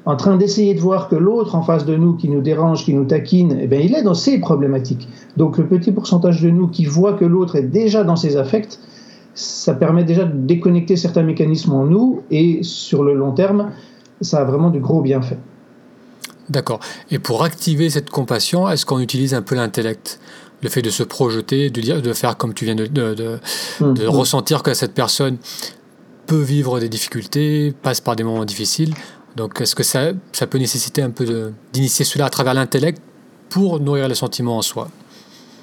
en 0.04 0.16
train 0.16 0.36
d'essayer 0.36 0.74
de 0.74 0.80
voir 0.80 1.08
que 1.08 1.16
l'autre 1.16 1.54
en 1.54 1.62
face 1.62 1.86
de 1.86 1.96
nous 1.96 2.14
qui 2.14 2.28
nous 2.28 2.42
dérange, 2.42 2.84
qui 2.84 2.92
nous 2.92 3.06
taquine, 3.06 3.58
eh 3.62 3.66
bien, 3.66 3.80
il 3.80 3.94
est 3.94 4.02
dans 4.02 4.14
ses 4.14 4.38
problématiques. 4.38 5.08
Donc 5.38 5.56
le 5.56 5.66
petit 5.66 5.90
pourcentage 5.90 6.42
de 6.42 6.50
nous 6.50 6.68
qui 6.68 6.84
voit 6.84 7.14
que 7.14 7.24
l'autre 7.24 7.56
est 7.56 7.62
déjà 7.62 8.04
dans 8.04 8.16
ses 8.16 8.36
affects, 8.36 8.78
ça 9.32 9.72
permet 9.72 10.04
déjà 10.04 10.24
de 10.24 10.36
déconnecter 10.36 10.96
certains 10.96 11.22
mécanismes 11.22 11.72
en 11.72 11.86
nous 11.86 12.20
et 12.30 12.62
sur 12.62 13.02
le 13.02 13.14
long 13.14 13.32
terme, 13.32 13.70
ça 14.20 14.40
a 14.40 14.44
vraiment 14.44 14.70
du 14.70 14.80
gros 14.80 15.00
bienfait. 15.00 15.38
D'accord. 16.48 16.80
Et 17.10 17.18
pour 17.18 17.42
activer 17.42 17.90
cette 17.90 18.10
compassion, 18.10 18.68
est-ce 18.68 18.84
qu'on 18.84 19.00
utilise 19.00 19.34
un 19.34 19.42
peu 19.42 19.54
l'intellect? 19.54 20.20
Le 20.62 20.68
fait 20.68 20.82
de 20.82 20.90
se 20.90 21.02
projeter, 21.02 21.68
de, 21.70 21.80
dire, 21.80 22.00
de 22.00 22.12
faire 22.12 22.36
comme 22.36 22.54
tu 22.54 22.64
viens 22.64 22.74
de, 22.74 22.86
de, 22.86 23.38
mmh, 23.80 23.84
mmh. 23.84 24.08
ressentir 24.08 24.62
que 24.62 24.72
cette 24.72 24.94
personne 24.94 25.36
peut 26.26 26.40
vivre 26.40 26.80
des 26.80 26.88
difficultés, 26.88 27.74
passe 27.82 28.00
par 28.00 28.16
des 28.16 28.24
moments 28.24 28.44
difficiles. 28.46 28.94
Donc, 29.36 29.60
est-ce 29.60 29.74
que 29.74 29.82
ça, 29.82 30.12
ça 30.32 30.46
peut 30.46 30.58
nécessiter 30.58 31.02
un 31.02 31.10
peu 31.10 31.52
d'initier 31.72 32.04
cela 32.04 32.26
à 32.26 32.30
travers 32.30 32.54
l'intellect 32.54 33.00
pour 33.50 33.80
nourrir 33.80 34.08
les 34.08 34.14
sentiments 34.14 34.56
en 34.56 34.62
soi? 34.62 34.88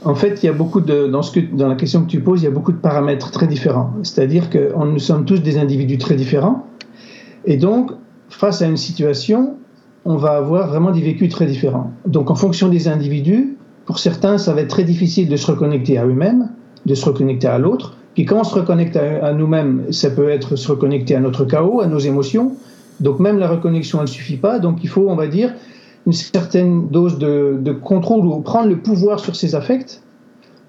En 0.04 0.16
fait, 0.16 0.42
il 0.42 0.48
y 0.48 0.50
a 0.50 0.54
beaucoup 0.54 0.82
de, 0.82 1.08
dans, 1.08 1.22
ce 1.22 1.32
que, 1.32 1.40
dans 1.40 1.68
la 1.68 1.76
question 1.76 2.04
que 2.04 2.10
tu 2.10 2.22
poses, 2.22 2.42
il 2.42 2.46
y 2.46 2.48
a 2.48 2.52
beaucoup 2.52 2.72
de 2.72 2.78
paramètres 2.78 3.32
très 3.32 3.48
différents. 3.48 3.94
C'est-à-dire 4.04 4.50
que 4.50 4.74
nous 4.84 5.00
sommes 5.00 5.26
tous 5.26 5.40
des 5.40 5.58
individus 5.58 6.00
très 6.00 6.16
différents. 6.16 6.68
Et 7.46 7.58
donc, 7.58 7.92
face 8.30 8.62
à 8.62 8.68
une 8.68 8.78
situation, 8.78 9.58
on 10.06 10.16
va 10.18 10.32
avoir 10.32 10.68
vraiment 10.68 10.92
des 10.92 11.02
vécus 11.02 11.30
très 11.30 11.46
différents. 11.46 11.92
Donc 12.06 12.32
en 12.32 12.36
fonction 12.36 12.70
des 12.70 12.88
individus, 12.88 13.58
pour 13.86 14.00
certains, 14.00 14.38
ça 14.38 14.54
va 14.54 14.62
être 14.62 14.70
très 14.70 14.84
difficile 14.84 15.30
de 15.30 15.36
se 15.36 15.50
reconnecter 15.50 15.98
à 15.98 16.06
eux-mêmes, 16.06 16.50
de 16.86 16.96
se 16.96 17.06
reconnecter 17.06 17.48
à 17.48 17.58
l'autre. 17.60 17.98
Puis 18.14 18.26
quand 18.26 18.42
on 18.42 18.44
se 18.44 18.56
reconnecte 18.56 18.98
à, 18.98 19.34
nous-mêmes, 19.34 19.92
ça 19.92 20.10
peut 20.10 20.30
être 20.30 20.56
se 20.56 20.72
reconnecter 20.72 21.16
à 21.16 21.20
notre 21.20 21.46
chaos, 21.46 21.82
à 21.82 21.88
nos 21.88 22.00
émotions. 22.00 22.54
Donc 23.00 23.20
même 23.20 23.38
la 23.38 23.48
reconnexion, 23.48 24.00
elle 24.00 24.06
ne 24.06 24.10
suffit 24.10 24.38
pas. 24.38 24.60
Donc 24.60 24.84
il 24.84 24.90
faut, 24.90 25.10
on 25.10 25.16
va 25.16 25.28
dire, 25.28 25.54
une 26.06 26.14
certaine 26.14 26.90
dose 26.90 27.20
de, 27.20 27.58
de 27.60 27.72
contrôle 27.72 28.26
ou 28.26 28.40
prendre 28.42 28.70
le 28.70 28.80
pouvoir 28.80 29.20
sur 29.20 29.36
ses 29.36 29.56
affects 29.56 30.02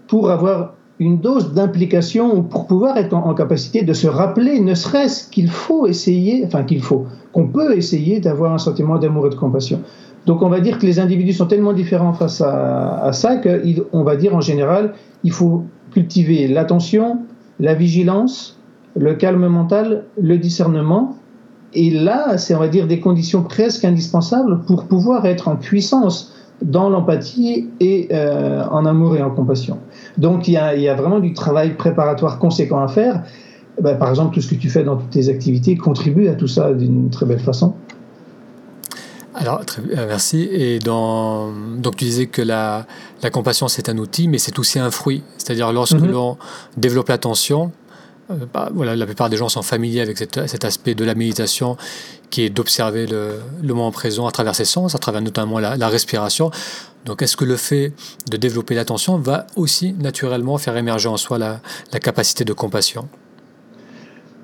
pour 0.07 0.31
avoir 0.31 0.75
une 0.99 1.19
dose 1.19 1.55
d'implication 1.55 2.43
pour 2.43 2.67
pouvoir 2.67 2.97
être 2.97 3.15
en, 3.15 3.35
capacité 3.35 3.83
de 3.83 3.93
se 3.93 4.07
rappeler, 4.07 4.61
ne 4.61 4.75
serait-ce 4.75 5.29
qu'il 5.31 5.49
faut 5.49 5.87
essayer, 5.87 6.45
enfin 6.47 6.65
qu'il 6.65 6.83
faut, 6.83 7.07
qu'on 7.33 7.49
peut 7.49 7.77
essayer 7.77 8.21
d'avoir 8.21 8.53
un 8.53 8.59
sentiment 8.59 8.99
d'amour 8.99 9.27
et 9.27 9.31
de 9.31 9.35
compassion. 9.35 9.81
Donc 10.27 10.43
on 10.43 10.49
va 10.49 10.61
dire 10.61 10.79
que 10.79 10.87
les 10.87 11.01
individus 11.01 11.33
sont 11.33 11.47
tellement 11.47 11.73
différents 11.73 12.13
face 12.13 12.41
à, 12.41 13.11
ça 13.13 13.37
qu'on 13.37 14.05
va 14.05 14.17
dire 14.17 14.35
en 14.35 14.41
général, 14.41 14.95
il 15.25 15.33
faut 15.33 15.65
cultiver 15.93 16.47
l'attention, 16.47 17.19
la 17.59 17.75
vigilance, 17.75 18.59
le 18.95 19.15
calme 19.15 19.47
mental, 19.47 20.05
le 20.21 20.39
discernement. 20.39 21.17
Et 21.75 21.91
là, 21.91 22.39
c'est 22.39 22.55
on 22.55 22.61
va 22.61 22.69
dire 22.69 22.87
des 22.87 23.01
conditions 23.01 23.43
presque 23.43 23.85
indispensables 23.85 24.61
pour 24.67 24.85
pouvoir 24.85 25.27
être 25.27 25.49
en 25.49 25.57
puissance 25.57 26.35
dans 26.61 26.89
l'empathie 26.89 27.69
et 27.81 28.09
euh, 28.13 28.63
en 28.71 28.87
amour 28.87 29.17
et 29.17 29.23
en 29.23 29.31
compassion. 29.31 29.79
Donc 30.19 30.49
il 30.49 30.55
y, 30.55 30.57
a, 30.57 30.95
vraiment 30.95 31.21
du 31.21 31.33
travail 31.33 31.75
préparatoire 31.75 32.39
conséquent 32.39 32.83
à 32.83 32.89
faire. 32.89 33.23
Eh 33.79 33.83
ben, 33.83 33.97
par 33.97 34.11
exemple, 34.11 34.35
tout 34.35 34.41
ce 34.41 34.49
que 34.49 34.55
tu 34.55 34.69
fais 34.69 34.85
dans 34.85 34.97
toutes 34.97 35.11
tes 35.11 35.29
activités 35.29 35.77
contribue 35.77 36.29
à 36.29 36.35
tout 36.35 36.49
ça 36.49 36.73
d'une 36.73 37.09
très 37.11 37.25
belle 37.25 37.41
façon. 37.41 37.75
Alors, 39.35 39.65
très, 39.65 39.81
euh, 39.81 40.07
merci. 40.07 40.43
Et 40.53 40.79
dans, 40.79 41.51
donc, 41.79 41.97
tu 41.97 42.05
disais 42.05 42.27
que 42.27 42.43
la, 42.43 42.87
la 43.23 43.31
compassion, 43.31 43.69
c'est 43.69 43.89
un 43.89 43.97
outil, 43.97 44.29
mais 44.29 44.37
c'est 44.37 44.59
aussi 44.59 44.79
un 44.79 44.91
fruit. 44.91 45.23
C'est-à-dire, 45.39 45.73
lorsque 45.73 45.97
mm-hmm. 45.97 46.11
l'on 46.11 46.37
développe 46.77 47.09
l'attention, 47.09 47.73
euh, 48.31 48.35
bah, 48.53 48.69
voilà, 48.75 48.95
la 48.95 49.07
plupart 49.07 49.31
des 49.31 49.37
gens 49.37 49.49
sont 49.49 49.63
familiers 49.63 50.03
avec 50.03 50.19
cet 50.19 50.65
aspect 50.65 50.95
de 50.95 51.05
la 51.05 51.15
méditation 51.15 51.77
qui 52.31 52.43
est 52.43 52.51
d'observer 52.51 53.07
le, 53.07 53.41
le, 53.63 53.75
moment 53.75 53.91
présent 53.91 54.27
à 54.27 54.31
travers 54.33 54.55
ses 54.55 54.65
sens, 54.65 54.95
à 54.95 54.99
travers 54.99 55.21
notamment 55.21 55.59
la, 55.59 55.77
la 55.77 55.89
respiration. 55.89 56.51
Donc 57.05 57.23
est-ce 57.23 57.37
que 57.37 57.45
le 57.45 57.57
fait 57.57 57.93
de 58.31 58.37
développer 58.37 58.75
l'attention 58.75 59.17
va 59.19 59.47
aussi 59.57 59.93
naturellement 59.95 60.59
faire 60.59 60.77
émerger 60.77 61.09
en 61.09 61.17
soi 61.17 61.39
la, 61.39 61.61
capacité 61.99 62.45
de 62.45 62.53
compassion? 62.53 63.09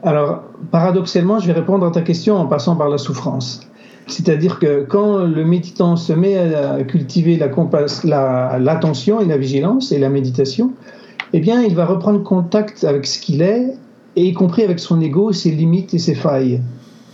Alors, 0.03 0.43
paradoxalement, 0.71 1.39
je 1.39 1.47
vais 1.47 1.53
répondre 1.53 1.87
à 1.87 1.91
ta 1.91 2.03
question 2.03 2.37
en 2.37 2.47
passant 2.47 2.77
par 2.77 2.89
la 2.89 2.99
souffrance. 2.99 3.61
C'est-à-dire 4.07 4.59
que 4.59 4.85
quand 4.89 5.19
le 5.19 5.45
méditant 5.45 5.97
se 5.97 6.13
met 6.13 6.39
à 6.55 6.83
cultiver 6.85 7.37
l'attention 7.37 9.19
la, 9.19 9.25
et 9.25 9.27
la 9.27 9.37
vigilance 9.37 9.93
et 9.93 9.99
la 9.99 10.09
méditation, 10.09 10.73
eh 11.33 11.41
bien, 11.41 11.63
il 11.63 11.75
va 11.75 11.85
reprendre 11.85 12.23
contact 12.23 12.85
avec 12.85 13.07
ce 13.07 13.19
qu'il 13.19 13.43
est, 13.43 13.75
et 14.17 14.25
y 14.25 14.33
compris 14.33 14.63
avec 14.63 14.79
son 14.79 15.01
ego, 15.01 15.33
ses 15.33 15.51
limites 15.51 15.95
et 15.95 15.99
ses 15.99 16.15
failles. 16.15 16.61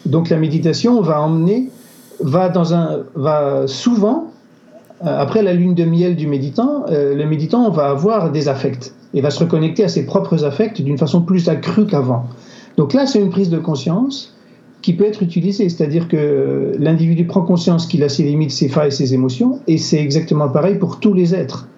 Donc 0.07 0.31
la 0.31 0.37
méditation 0.37 1.01
va 1.01 1.21
emmener, 1.21 1.71
va, 2.21 2.49
dans 2.49 2.75
un, 2.75 3.05
va 3.15 3.67
souvent 3.67 4.31
après 5.03 5.43
la 5.43 5.53
lune 5.53 5.75
de 5.75 5.85
miel 5.85 6.17
du 6.17 6.27
méditant, 6.27 6.85
euh, 6.89 7.15
le 7.15 7.27
méditant 7.27 7.71
va 7.71 7.91
avoir 7.91 8.31
des 8.31 8.49
affects 8.49 8.95
et 9.13 9.21
va 9.21 9.31
se 9.31 9.41
reconnecter 9.41 9.85
à 9.85 9.89
ses 9.89 10.07
propres 10.07 10.45
affects 10.45 10.81
d'une 10.81 10.99
façon 10.99 11.23
plus 11.23 11.49
accrue 11.49 11.87
qu'avant. 11.87 12.25
Donc 12.77 12.95
là, 12.95 13.07
c'est 13.07 13.21
une 13.21 13.31
prise 13.31 13.51
de 13.51 13.59
conscience 13.59 14.35
qui 14.83 14.93
peut 14.93 15.05
être 15.05 15.23
utilisée, 15.23 15.69
c'est-à-dire 15.69 16.09
que 16.09 16.73
l'individu 16.79 17.25
prend 17.25 17.43
conscience 17.43 17.87
qu'il 17.87 18.03
a 18.03 18.09
ses 18.09 18.23
limites, 18.25 18.51
ses 18.51 18.69
failles, 18.69 18.93
ses 18.93 19.15
émotions, 19.15 19.61
et 19.67 19.79
c'est 19.79 19.99
exactement 19.99 20.49
pareil 20.49 20.77
pour 20.77 21.01
tous 21.01 21.15
les 21.15 21.35
êtres. 21.35 21.69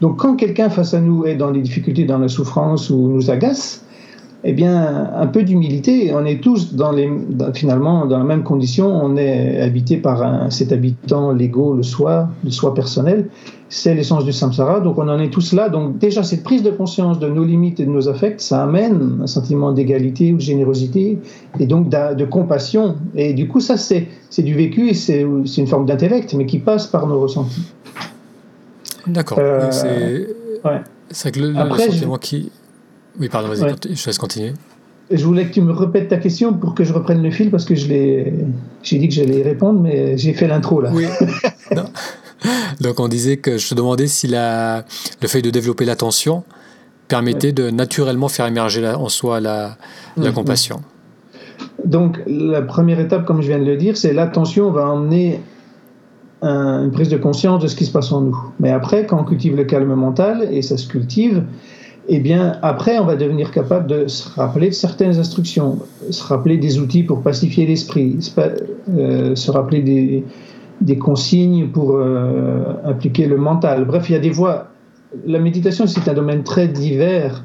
Donc 0.00 0.18
quand 0.18 0.36
quelqu'un 0.36 0.70
face 0.70 0.94
à 0.94 1.00
nous 1.00 1.24
est 1.26 1.34
dans 1.34 1.50
les 1.50 1.60
difficultés, 1.60 2.04
dans 2.04 2.18
la 2.18 2.28
souffrance 2.28 2.90
ou 2.90 3.08
nous 3.08 3.30
agace, 3.30 3.83
eh 4.46 4.52
bien, 4.52 5.10
un 5.16 5.26
peu 5.26 5.42
d'humilité. 5.42 6.12
On 6.14 6.26
est 6.26 6.42
tous 6.42 6.74
dans 6.74 6.92
les, 6.92 7.10
finalement 7.54 8.04
dans 8.04 8.18
la 8.18 8.24
même 8.24 8.42
condition. 8.42 8.88
On 8.88 9.16
est 9.16 9.60
habité 9.62 9.96
par 9.96 10.22
un, 10.22 10.50
cet 10.50 10.70
habitant, 10.70 11.32
l'ego, 11.32 11.74
le 11.74 11.82
soi, 11.82 12.28
le 12.44 12.50
soi 12.50 12.74
personnel. 12.74 13.30
C'est 13.70 13.94
l'essence 13.94 14.26
du 14.26 14.32
samsara. 14.32 14.80
Donc, 14.80 14.98
on 14.98 15.08
en 15.08 15.18
est 15.18 15.30
tous 15.30 15.54
là. 15.54 15.70
Donc, 15.70 15.96
déjà, 15.96 16.22
cette 16.22 16.42
prise 16.42 16.62
de 16.62 16.70
conscience 16.70 17.18
de 17.18 17.26
nos 17.26 17.42
limites 17.42 17.80
et 17.80 17.86
de 17.86 17.90
nos 17.90 18.06
affects, 18.06 18.40
ça 18.40 18.62
amène 18.62 19.20
un 19.22 19.26
sentiment 19.26 19.72
d'égalité 19.72 20.34
ou 20.34 20.36
de 20.36 20.42
générosité 20.42 21.18
et 21.58 21.66
donc 21.66 21.88
de, 21.88 22.24
compassion. 22.26 22.96
Et 23.14 23.32
du 23.32 23.48
coup, 23.48 23.60
ça, 23.60 23.78
c'est 23.78 24.08
du 24.38 24.54
vécu 24.54 24.90
et 24.90 24.94
c'est 24.94 25.22
une 25.22 25.66
forme 25.66 25.86
d'intellect, 25.86 26.34
mais 26.34 26.44
qui 26.44 26.58
passe 26.58 26.86
par 26.86 27.06
nos 27.06 27.18
ressentis. 27.18 27.72
D'accord. 29.06 29.38
Euh, 29.40 29.70
c'est 31.10 31.32
que 31.32 31.40
le, 31.40 31.52
le 31.52 31.78
sentiment 31.78 32.18
qui 32.18 32.50
oui, 33.18 33.28
pardon, 33.28 33.48
vas-y, 33.48 33.94
je 33.94 34.06
laisse 34.06 34.18
continuer. 34.18 34.52
Je 35.10 35.24
voulais 35.24 35.46
que 35.46 35.52
tu 35.52 35.60
me 35.60 35.72
répètes 35.72 36.08
ta 36.08 36.16
question 36.16 36.54
pour 36.54 36.74
que 36.74 36.82
je 36.82 36.92
reprenne 36.92 37.22
le 37.22 37.30
fil 37.30 37.50
parce 37.50 37.64
que 37.64 37.74
je 37.74 37.86
j'ai 37.86 38.98
dit 38.98 39.08
que 39.08 39.14
j'allais 39.14 39.40
y 39.40 39.42
répondre, 39.42 39.80
mais 39.80 40.16
j'ai 40.16 40.32
fait 40.32 40.46
l'intro 40.46 40.80
là. 40.80 40.90
Oui. 40.92 41.04
Donc 42.80 43.00
on 43.00 43.08
disait 43.08 43.36
que 43.36 43.58
je 43.58 43.68
te 43.68 43.74
demandais 43.74 44.06
si 44.06 44.26
la, 44.26 44.84
le 45.20 45.28
fait 45.28 45.42
de 45.42 45.50
développer 45.50 45.84
l'attention 45.84 46.42
permettait 47.08 47.52
de 47.52 47.70
naturellement 47.70 48.28
faire 48.28 48.46
émerger 48.46 48.86
en 48.86 49.08
soi 49.08 49.40
la, 49.40 49.76
la 50.16 50.30
mm, 50.30 50.34
compassion. 50.34 50.80
Donc 51.84 52.18
la 52.26 52.62
première 52.62 52.98
étape, 52.98 53.26
comme 53.26 53.42
je 53.42 53.48
viens 53.48 53.58
de 53.58 53.64
le 53.64 53.76
dire, 53.76 53.96
c'est 53.96 54.12
l'attention 54.12 54.70
va 54.70 54.86
emmener 54.86 55.40
une 56.42 56.90
prise 56.92 57.08
de 57.08 57.16
conscience 57.16 57.62
de 57.62 57.68
ce 57.68 57.76
qui 57.76 57.86
se 57.86 57.92
passe 57.92 58.12
en 58.12 58.20
nous. 58.20 58.38
Mais 58.60 58.70
après, 58.70 59.06
quand 59.06 59.18
on 59.18 59.24
cultive 59.24 59.56
le 59.56 59.64
calme 59.64 59.94
mental, 59.94 60.46
et 60.50 60.60
ça 60.60 60.76
se 60.76 60.86
cultive, 60.86 61.42
eh 62.08 62.18
bien, 62.18 62.58
après, 62.62 62.98
on 62.98 63.06
va 63.06 63.16
devenir 63.16 63.50
capable 63.50 63.86
de 63.86 64.06
se 64.08 64.28
rappeler 64.28 64.68
de 64.68 64.74
certaines 64.74 65.18
instructions, 65.18 65.78
se 66.10 66.22
rappeler 66.22 66.58
des 66.58 66.78
outils 66.78 67.02
pour 67.02 67.22
pacifier 67.22 67.66
l'esprit, 67.66 68.18
euh, 68.38 69.34
se 69.34 69.50
rappeler 69.50 69.80
des, 69.80 70.24
des 70.80 70.98
consignes 70.98 71.68
pour 71.68 71.96
euh, 71.96 72.74
appliquer 72.84 73.26
le 73.26 73.38
mental. 73.38 73.86
Bref, 73.86 74.10
il 74.10 74.12
y 74.12 74.16
a 74.16 74.20
des 74.20 74.30
voies. 74.30 74.68
La 75.26 75.38
méditation, 75.38 75.86
c'est 75.86 76.06
un 76.08 76.14
domaine 76.14 76.42
très 76.42 76.68
divers. 76.68 77.42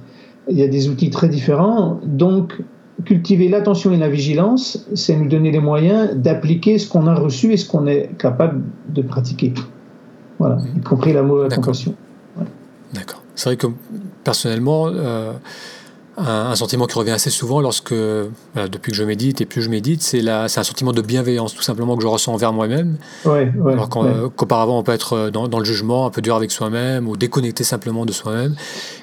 Il 0.50 0.58
y 0.58 0.64
a 0.64 0.68
des 0.68 0.90
outils 0.90 1.10
très 1.10 1.30
différents. 1.30 2.00
Donc, 2.04 2.62
cultiver 3.06 3.48
l'attention 3.48 3.94
et 3.94 3.98
la 3.98 4.10
vigilance, 4.10 4.86
c'est 4.94 5.16
nous 5.16 5.30
donner 5.30 5.52
les 5.52 5.62
moyens 5.62 6.16
d'appliquer 6.16 6.78
ce 6.80 6.90
qu'on 6.90 7.08
a 7.08 7.16
reçu 7.16 7.54
et 7.54 7.58
ce 7.58 7.70
qu'on 7.70 7.88
est 7.88 8.10
capable 8.18 8.64
de 8.90 9.02
pratiquer. 9.02 9.54
Voilà, 10.38 10.58
y 10.76 10.82
compris 10.82 11.14
l'amour 11.14 11.46
et 11.46 11.50
la 11.50 11.56
compassion. 11.56 11.96
C'est 13.40 13.48
vrai 13.48 13.56
que 13.56 13.68
personnellement, 14.26 14.88
euh, 14.88 15.32
un, 16.18 16.56
sentiment 16.56 16.88
qui 16.88 17.00
revient 17.00 17.12
assez 17.12 17.30
souvent 17.30 17.62
lorsque, 17.62 17.94
depuis 17.94 18.92
que 18.92 18.98
je 18.98 19.06
médite 19.06 19.40
et 19.40 19.46
plus 19.46 19.62
je 19.62 19.70
médite, 19.70 20.02
c'est 20.02 20.28
un 20.28 20.50
sentiment 20.50 20.92
de 20.92 21.02
bienveillance, 21.02 21.56
tout 21.56 21.62
simplement, 21.62 21.96
que 21.96 22.04
je 22.04 22.08
ressens 22.08 22.34
envers 22.34 22.52
moi-même. 22.52 22.98
Ouais, 23.24 23.50
alors 23.66 23.88
qu'auparavant, 23.88 24.78
on 24.78 24.84
peut 24.84 24.92
être 24.92 25.30
dans, 25.30 25.48
dans, 25.48 25.60
le 25.60 25.64
jugement, 25.64 26.06
un 26.06 26.10
peu 26.10 26.22
dur 26.22 26.36
avec 26.36 26.52
soi-même, 26.52 27.08
ou 27.08 27.16
déconnecté 27.16 27.64
simplement 27.64 28.06
de 28.06 28.12
soi-même. 28.12 28.58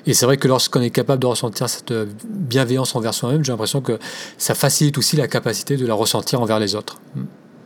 Et 0.05 0.13
c'est 0.13 0.27
vrai 0.27 0.37
que 0.37 0.49
lorsqu'on 0.49 0.83
est 0.83 0.91
capable 0.91 1.23
de 1.23 1.27
ressentir 1.29 1.71
cette 1.71 1.95
bienveillance 2.29 2.95
envers 2.95 3.15
soi-même, 3.15 3.43
j'ai 3.43 3.53
l'impression 3.53 3.81
que 3.81 3.99
ça 4.37 4.55
facilite 4.55 4.99
aussi 4.99 5.17
la 5.17 5.29
capacité 5.29 5.79
de 5.79 5.87
la 5.87 5.95
ressentir 5.95 6.43
envers 6.43 6.59
les 6.59 6.75
autres. 6.75 7.01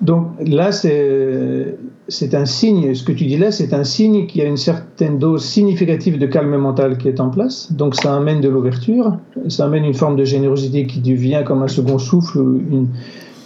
Donc 0.00 0.28
là, 0.40 0.72
c'est 0.72 2.34
un 2.34 2.46
signe, 2.46 2.94
ce 2.94 3.04
que 3.04 3.12
tu 3.12 3.26
dis 3.26 3.36
là, 3.36 3.50
c'est 3.50 3.74
un 3.74 3.84
signe 3.84 4.26
qu'il 4.26 4.40
y 4.40 4.44
a 4.44 4.48
une 4.48 4.56
certaine 4.56 5.18
dose 5.18 5.44
significative 5.44 6.18
de 6.18 6.26
calme 6.26 6.56
mental 6.56 6.96
qui 6.96 7.08
est 7.08 7.20
en 7.20 7.28
place. 7.28 7.70
Donc 7.72 7.94
ça 7.94 8.16
amène 8.16 8.40
de 8.40 8.48
l'ouverture, 8.48 9.18
ça 9.48 9.66
amène 9.66 9.84
une 9.84 9.94
forme 9.94 10.16
de 10.16 10.24
générosité 10.24 10.86
qui 10.86 11.00
devient 11.00 11.42
comme 11.44 11.62
un 11.62 11.68
second 11.68 11.98
souffle 11.98 12.42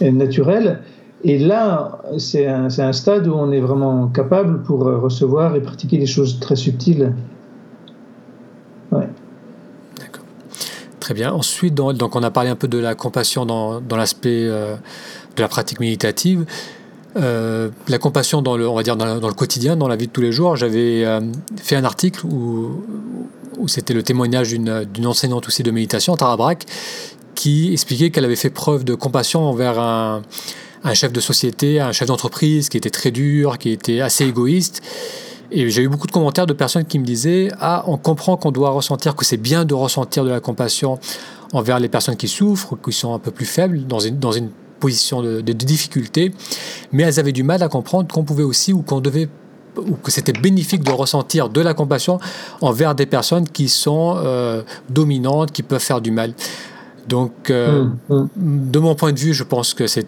naturel. 0.00 0.80
Et 1.24 1.38
là, 1.38 2.02
c'est 2.18 2.46
un, 2.46 2.66
un, 2.66 2.92
stade 2.92 3.26
où 3.26 3.32
on 3.32 3.50
est 3.50 3.60
vraiment 3.60 4.08
capable 4.08 4.62
pour 4.62 4.80
recevoir 4.80 5.56
et 5.56 5.60
pratiquer 5.60 5.98
des 5.98 6.06
choses 6.06 6.38
très 6.38 6.54
subtiles. 6.54 7.14
Ouais. 8.92 9.08
D'accord. 9.98 10.24
Très 11.04 11.12
bien. 11.12 11.34
Ensuite, 11.34 11.74
donc 11.74 12.16
on 12.16 12.22
a 12.22 12.30
parlé 12.30 12.48
un 12.48 12.56
peu 12.56 12.66
de 12.66 12.78
la 12.78 12.94
compassion 12.94 13.44
dans, 13.44 13.82
l'aspect 13.94 14.46
euh, 14.46 14.74
de 15.36 15.42
la 15.42 15.48
pratique 15.48 15.78
méditative. 15.78 16.46
Euh, 17.16 17.68
la 17.88 17.98
compassion 17.98 18.40
dans 18.40 18.56
le, 18.56 18.66
on 18.66 18.74
va 18.74 18.82
dire 18.82 18.96
dans, 18.96 19.28
le 19.28 19.34
quotidien, 19.34 19.76
dans 19.76 19.86
la 19.86 19.96
vie 19.96 20.06
de 20.06 20.12
tous 20.12 20.22
les 20.22 20.32
jours. 20.32 20.56
J'avais 20.56 21.04
euh, 21.04 21.20
fait 21.62 21.76
un 21.76 21.84
article 21.84 22.24
où, 22.24 22.82
où 23.58 23.68
c'était 23.68 23.92
le 23.92 24.02
témoignage 24.02 24.48
d'une 24.48 25.06
enseignante 25.06 25.46
aussi 25.46 25.62
de 25.62 25.70
méditation, 25.70 26.16
Tara 26.16 26.38
Brack, 26.38 26.64
qui 27.34 27.70
expliquait 27.74 28.08
qu'elle 28.08 28.24
avait 28.24 28.34
fait 28.34 28.48
preuve 28.48 28.84
de 28.84 28.94
compassion 28.94 29.42
envers 29.42 29.78
un, 29.78 30.22
un 30.84 30.94
chef 30.94 31.12
de 31.12 31.20
société, 31.20 31.80
un 31.80 31.92
chef 31.92 32.08
d'entreprise 32.08 32.70
qui 32.70 32.78
était 32.78 32.88
très 32.88 33.10
dur, 33.10 33.58
qui 33.58 33.72
était 33.72 34.00
assez 34.00 34.24
égoïste. 34.24 34.80
Et 35.56 35.70
j'ai 35.70 35.82
eu 35.82 35.88
beaucoup 35.88 36.08
de 36.08 36.12
commentaires 36.12 36.46
de 36.46 36.52
personnes 36.52 36.84
qui 36.84 36.98
me 36.98 37.04
disaient 37.04 37.48
Ah, 37.60 37.84
on 37.86 37.96
comprend 37.96 38.36
qu'on 38.36 38.50
doit 38.50 38.70
ressentir, 38.70 39.14
que 39.14 39.24
c'est 39.24 39.36
bien 39.36 39.64
de 39.64 39.72
ressentir 39.72 40.24
de 40.24 40.30
la 40.30 40.40
compassion 40.40 40.98
envers 41.52 41.78
les 41.78 41.88
personnes 41.88 42.16
qui 42.16 42.26
souffrent, 42.26 42.76
qui 42.76 42.92
sont 42.92 43.14
un 43.14 43.20
peu 43.20 43.30
plus 43.30 43.46
faibles, 43.46 43.86
dans 43.86 44.00
une, 44.00 44.18
dans 44.18 44.32
une 44.32 44.50
position 44.80 45.22
de, 45.22 45.40
difficulté, 45.40 46.32
mais 46.92 47.04
elles 47.04 47.20
avaient 47.20 47.32
du 47.32 47.44
mal 47.44 47.62
à 47.62 47.68
comprendre 47.68 48.12
qu'on 48.12 48.24
pouvait 48.24 48.42
aussi 48.42 48.72
ou 48.72 48.82
qu'on 48.82 49.00
devait 49.00 49.28
ou 49.78 49.94
que 49.94 50.10
c'était 50.10 50.32
bénéfique 50.32 50.84
de 50.84 50.92
ressentir 50.92 51.48
de 51.48 51.60
la 51.60 51.74
compassion 51.74 52.20
envers 52.60 52.94
des 52.94 53.06
personnes 53.06 53.48
qui 53.48 53.68
sont 53.68 54.16
euh, 54.18 54.62
dominantes, 54.88 55.52
qui 55.52 55.62
peuvent 55.62 55.80
faire 55.80 56.00
du 56.00 56.10
mal. 56.10 56.32
Donc, 57.08 57.50
euh, 57.50 57.84
mmh, 57.84 58.14
mmh. 58.14 58.28
de 58.70 58.78
mon 58.78 58.94
point 58.94 59.12
de 59.12 59.18
vue, 59.18 59.34
je 59.34 59.42
pense 59.42 59.74
que 59.74 59.86
c'est 59.86 60.06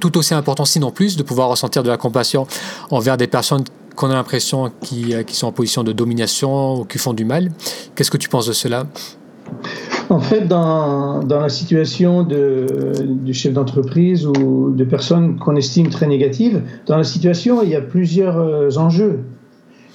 tout 0.00 0.16
aussi 0.16 0.34
important, 0.34 0.64
sinon 0.64 0.90
plus, 0.90 1.16
de 1.16 1.22
pouvoir 1.22 1.48
ressentir 1.48 1.82
de 1.82 1.88
la 1.88 1.96
compassion 1.96 2.46
envers 2.90 3.16
des 3.16 3.26
personnes 3.26 3.64
qu'on 3.96 4.10
a 4.10 4.14
l'impression 4.14 4.70
qui, 4.80 5.14
euh, 5.14 5.22
qui 5.22 5.34
sont 5.34 5.48
en 5.48 5.52
position 5.52 5.82
de 5.82 5.92
domination 5.92 6.80
ou 6.80 6.84
qui 6.84 6.98
font 6.98 7.14
du 7.14 7.24
mal. 7.24 7.50
Qu'est-ce 7.94 8.10
que 8.10 8.16
tu 8.16 8.28
penses 8.28 8.46
de 8.46 8.52
cela? 8.52 8.86
En 10.08 10.20
fait, 10.20 10.46
dans, 10.46 11.22
dans 11.22 11.40
la 11.40 11.48
situation 11.48 12.22
de, 12.22 12.94
du 13.04 13.34
chef 13.34 13.52
d'entreprise 13.52 14.26
ou 14.26 14.70
de 14.70 14.84
personnes 14.84 15.38
qu'on 15.38 15.56
estime 15.56 15.88
très 15.88 16.06
négatives, 16.06 16.62
dans 16.86 16.96
la 16.96 17.04
situation, 17.04 17.62
il 17.62 17.70
y 17.70 17.74
a 17.74 17.80
plusieurs 17.80 18.38
euh, 18.38 18.70
enjeux 18.76 19.24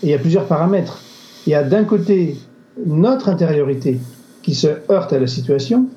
et 0.03 0.07
il 0.07 0.09
y 0.09 0.13
a 0.13 0.19
plusieurs 0.19 0.45
paramètres. 0.45 0.99
Il 1.47 1.51
y 1.51 1.55
a 1.55 1.63
d'un 1.63 1.83
côté 1.85 2.37
notre 2.85 3.29
intériorité 3.29 3.99
qui 4.41 4.55
se 4.55 4.67
heurte 4.89 5.13
à 5.13 5.19
la 5.19 5.27
situation, 5.27 5.87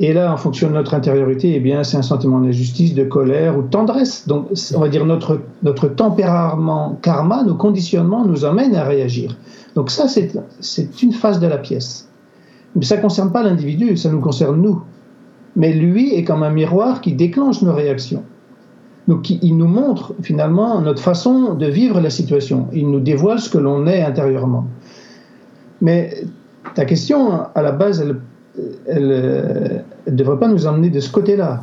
et 0.00 0.12
là, 0.12 0.32
en 0.32 0.36
fonction 0.36 0.68
de 0.68 0.74
notre 0.74 0.94
intériorité, 0.94 1.54
eh 1.54 1.60
bien, 1.60 1.84
c'est 1.84 1.96
un 1.96 2.02
sentiment 2.02 2.40
d'injustice, 2.40 2.94
de 2.94 3.04
colère 3.04 3.56
ou 3.56 3.62
de 3.62 3.68
tendresse. 3.68 4.26
Donc, 4.26 4.48
on 4.74 4.80
va 4.80 4.88
dire 4.88 5.06
notre, 5.06 5.40
notre 5.62 5.86
tempérament 5.86 6.98
karma, 7.00 7.44
nos 7.44 7.54
conditionnements 7.54 8.24
nous 8.24 8.44
amènent 8.44 8.74
à 8.74 8.82
réagir. 8.82 9.36
Donc 9.76 9.90
ça, 9.90 10.06
c'est 10.08 11.02
une 11.02 11.12
phase 11.12 11.38
de 11.38 11.46
la 11.46 11.58
pièce. 11.58 12.08
Mais 12.74 12.84
ça 12.84 12.96
ne 12.96 13.02
concerne 13.02 13.30
pas 13.30 13.44
l'individu, 13.44 13.96
ça 13.96 14.10
nous 14.10 14.20
concerne 14.20 14.60
nous. 14.60 14.82
Mais 15.54 15.72
lui 15.72 16.12
est 16.12 16.24
comme 16.24 16.42
un 16.42 16.50
miroir 16.50 17.00
qui 17.00 17.12
déclenche 17.12 17.62
nos 17.62 17.72
réactions. 17.72 18.24
Donc 19.06 19.30
il 19.30 19.56
nous 19.56 19.68
montre 19.68 20.14
finalement 20.22 20.80
notre 20.80 21.00
façon 21.00 21.54
de 21.54 21.66
vivre 21.66 22.00
la 22.00 22.10
situation. 22.10 22.66
Il 22.72 22.90
nous 22.90 23.00
dévoile 23.00 23.38
ce 23.38 23.48
que 23.48 23.58
l'on 23.58 23.86
est 23.86 24.02
intérieurement. 24.02 24.66
Mais 25.80 26.24
ta 26.74 26.84
question, 26.84 27.42
à 27.54 27.62
la 27.62 27.70
base, 27.70 28.00
elle 28.00 28.16
ne 28.88 29.80
devrait 30.06 30.38
pas 30.38 30.48
nous 30.48 30.66
emmener 30.66 30.90
de 30.90 31.00
ce 31.00 31.10
côté-là. 31.10 31.62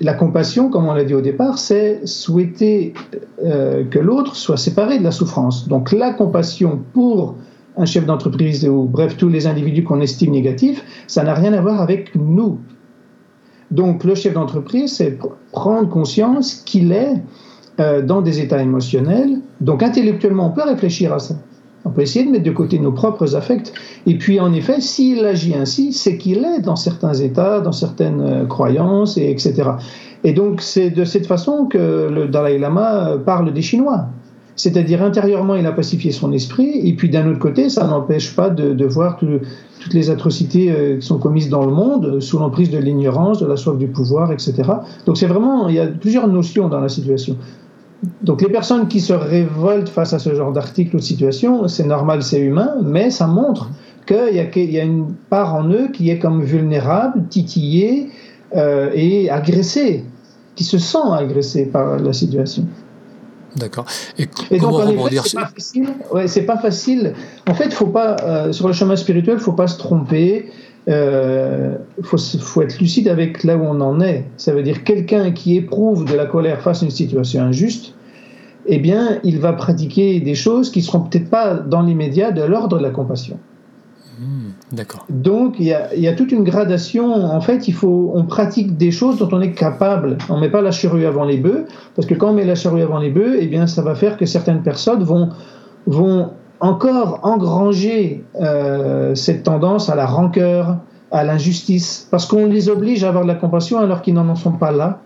La 0.00 0.14
compassion, 0.14 0.68
comme 0.68 0.86
on 0.86 0.92
l'a 0.92 1.04
dit 1.04 1.14
au 1.14 1.20
départ, 1.20 1.58
c'est 1.58 2.06
souhaiter 2.06 2.94
euh, 3.44 3.84
que 3.84 3.98
l'autre 3.98 4.36
soit 4.36 4.56
séparé 4.56 4.98
de 4.98 5.04
la 5.04 5.12
souffrance. 5.12 5.68
Donc 5.68 5.92
la 5.92 6.12
compassion 6.12 6.80
pour 6.92 7.36
un 7.76 7.86
chef 7.86 8.04
d'entreprise 8.04 8.68
ou 8.68 8.84
bref 8.84 9.16
tous 9.16 9.28
les 9.28 9.46
individus 9.46 9.84
qu'on 9.84 10.00
estime 10.00 10.32
négatifs, 10.32 10.84
ça 11.06 11.22
n'a 11.22 11.32
rien 11.32 11.52
à 11.54 11.60
voir 11.60 11.80
avec 11.80 12.14
nous. 12.14 12.58
Donc 13.70 14.04
le 14.04 14.14
chef 14.14 14.34
d'entreprise, 14.34 14.96
c'est 14.96 15.18
prendre 15.52 15.88
conscience 15.88 16.56
qu'il 16.66 16.92
est 16.92 17.14
euh, 17.80 18.02
dans 18.02 18.20
des 18.20 18.40
états 18.40 18.60
émotionnels. 18.60 19.40
Donc 19.62 19.82
intellectuellement, 19.82 20.48
on 20.48 20.50
peut 20.50 20.64
réfléchir 20.64 21.14
à 21.14 21.18
ça. 21.18 21.36
On 21.84 21.90
peut 21.90 22.02
essayer 22.02 22.24
de 22.24 22.30
mettre 22.30 22.44
de 22.44 22.50
côté 22.52 22.78
nos 22.78 22.92
propres 22.92 23.34
affects. 23.34 23.72
Et 24.06 24.16
puis 24.16 24.40
en 24.40 24.52
effet, 24.52 24.80
s'il 24.80 25.24
agit 25.24 25.54
ainsi, 25.54 25.92
c'est 25.92 26.16
qu'il 26.16 26.44
est 26.44 26.60
dans 26.60 26.76
certains 26.76 27.14
états, 27.14 27.60
dans 27.60 27.72
certaines 27.72 28.20
euh, 28.20 28.44
croyances, 28.46 29.16
et 29.16 29.30
etc. 29.30 29.70
Et 30.24 30.32
donc 30.32 30.60
c'est 30.60 30.90
de 30.90 31.04
cette 31.04 31.26
façon 31.26 31.66
que 31.66 32.08
le 32.10 32.28
Dalai 32.28 32.58
Lama 32.58 33.16
parle 33.24 33.52
des 33.52 33.62
Chinois. 33.62 34.06
C'est-à-dire 34.54 35.02
intérieurement, 35.02 35.54
il 35.54 35.66
a 35.66 35.72
pacifié 35.72 36.12
son 36.12 36.32
esprit, 36.32 36.86
et 36.86 36.94
puis 36.94 37.08
d'un 37.08 37.28
autre 37.28 37.38
côté, 37.38 37.68
ça 37.68 37.86
n'empêche 37.86 38.36
pas 38.36 38.50
de, 38.50 38.84
voir 38.84 39.18
toutes 39.18 39.94
les 39.94 40.10
atrocités 40.10 40.70
euh, 40.70 40.98
qui 40.98 41.06
sont 41.06 41.18
commises 41.18 41.48
dans 41.48 41.64
le 41.64 41.72
monde 41.72 42.20
sous 42.20 42.38
l'emprise 42.38 42.70
de 42.70 42.78
l'ignorance, 42.78 43.40
de 43.40 43.46
la 43.46 43.56
soif 43.56 43.78
du 43.78 43.88
pouvoir, 43.88 44.30
etc. 44.30 44.54
Donc 45.06 45.16
c'est 45.16 45.26
vraiment, 45.26 45.68
il 45.68 45.74
y 45.74 45.80
a 45.80 45.86
plusieurs 45.86 46.28
notions 46.28 46.68
dans 46.68 46.80
la 46.80 46.88
situation. 46.88 47.36
Donc 48.22 48.42
les 48.42 48.48
personnes 48.48 48.88
qui 48.88 49.00
se 49.00 49.12
révoltent 49.12 49.88
face 49.88 50.12
à 50.12 50.18
ce 50.18 50.34
genre 50.34 50.52
d'article 50.52 50.96
ou 50.96 50.98
de 50.98 51.04
situation, 51.04 51.68
c'est 51.68 51.86
normal, 51.86 52.22
c'est 52.22 52.40
humain, 52.40 52.74
mais 52.82 53.10
ça 53.10 53.26
montre 53.26 53.70
qu'il 54.06 54.34
y, 54.34 54.80
a 54.80 54.82
une 54.82 55.14
part 55.30 55.54
en 55.54 55.68
eux 55.70 55.88
qui 55.92 56.10
est 56.10 56.18
comme 56.18 56.42
vulnérable, 56.42 57.24
titillée 57.28 58.10
euh, 58.56 58.90
et 58.94 59.30
agressée, 59.30 60.04
qui 60.56 60.64
se 60.64 60.78
sent 60.78 60.98
agressée 61.12 61.66
par 61.66 61.98
la 61.98 62.12
situation. 62.12 62.66
D'accord. 63.56 63.84
Et, 64.18 64.26
comment 64.58 64.78
donc, 64.78 64.88
rebondir 64.88 65.26
C'est 65.26 65.36
pas 65.36 65.46
facile. 65.46 65.88
Ouais, 66.12 66.26
c'est 66.26 66.42
pas 66.42 66.56
facile. 66.56 67.14
En 67.48 67.54
fait, 67.54 67.72
faut 67.72 67.86
pas 67.86 68.16
euh, 68.22 68.52
sur 68.52 68.66
le 68.66 68.72
chemin 68.72 68.96
spirituel, 68.96 69.38
faut 69.38 69.52
pas 69.52 69.66
se 69.66 69.78
tromper. 69.78 70.50
Il 70.88 70.92
euh, 70.94 71.76
faut, 72.02 72.18
faut, 72.18 72.62
être 72.62 72.78
lucide 72.80 73.06
avec 73.06 73.44
là 73.44 73.56
où 73.56 73.62
on 73.62 73.80
en 73.80 74.00
est. 74.00 74.24
Ça 74.36 74.52
veut 74.52 74.64
dire 74.64 74.82
quelqu'un 74.82 75.30
qui 75.30 75.56
éprouve 75.56 76.04
de 76.04 76.14
la 76.14 76.26
colère 76.26 76.60
face 76.60 76.82
à 76.82 76.86
une 76.86 76.90
situation 76.90 77.42
injuste, 77.42 77.94
eh 78.66 78.78
bien, 78.78 79.18
il 79.22 79.38
va 79.38 79.52
pratiquer 79.52 80.20
des 80.20 80.34
choses 80.34 80.70
qui 80.70 80.82
seront 80.82 81.00
peut-être 81.00 81.30
pas 81.30 81.54
dans 81.54 81.82
l'immédiat 81.82 82.32
de 82.32 82.42
l'ordre 82.42 82.78
de 82.78 82.82
la 82.82 82.90
compassion. 82.90 83.38
D'accord. 84.72 85.04
Donc 85.10 85.56
il 85.58 85.66
y, 85.66 85.74
a, 85.74 86.12
toute 86.14 86.32
une 86.32 86.44
gradation. 86.44 87.12
En 87.12 87.40
fait, 87.42 87.68
il 87.68 87.74
faut, 87.74 88.10
on 88.14 88.24
pratique 88.24 88.78
des 88.78 88.90
choses 88.90 89.18
dont 89.18 89.28
on 89.32 89.40
est 89.40 89.52
capable. 89.52 90.16
On 90.30 90.40
met 90.40 90.48
pas 90.48 90.62
la 90.62 90.70
charrue 90.70 91.04
avant 91.04 91.24
les 91.24 91.36
bœufs, 91.36 91.66
parce 91.94 92.06
que 92.06 92.14
quand 92.14 92.30
on 92.30 92.34
met 92.34 92.44
la 92.44 92.54
charrue 92.54 92.80
avant 92.80 92.98
les 92.98 93.10
bœufs, 93.10 93.36
eh 93.38 93.46
bien, 93.48 93.66
ça 93.66 93.82
va 93.82 93.94
faire 93.94 94.16
que 94.16 94.24
certaines 94.24 94.62
personnes 94.62 95.02
vont, 95.02 95.28
vont 95.86 96.30
encore 96.62 97.18
engranger 97.24 98.24
euh, 98.40 99.16
cette 99.16 99.42
tendance 99.42 99.90
à 99.90 99.96
la 99.96 100.06
rancœur, 100.06 100.76
à 101.10 101.24
l'injustice, 101.24 102.06
parce 102.10 102.24
qu'on 102.24 102.46
les 102.46 102.68
oblige 102.68 103.02
à 103.02 103.08
avoir 103.08 103.24
de 103.24 103.28
la 103.28 103.34
compassion 103.34 103.80
alors 103.80 104.00
qu'ils 104.00 104.14
n'en 104.14 104.34
sont 104.36 104.52
pas 104.52 104.70
là, 104.70 105.00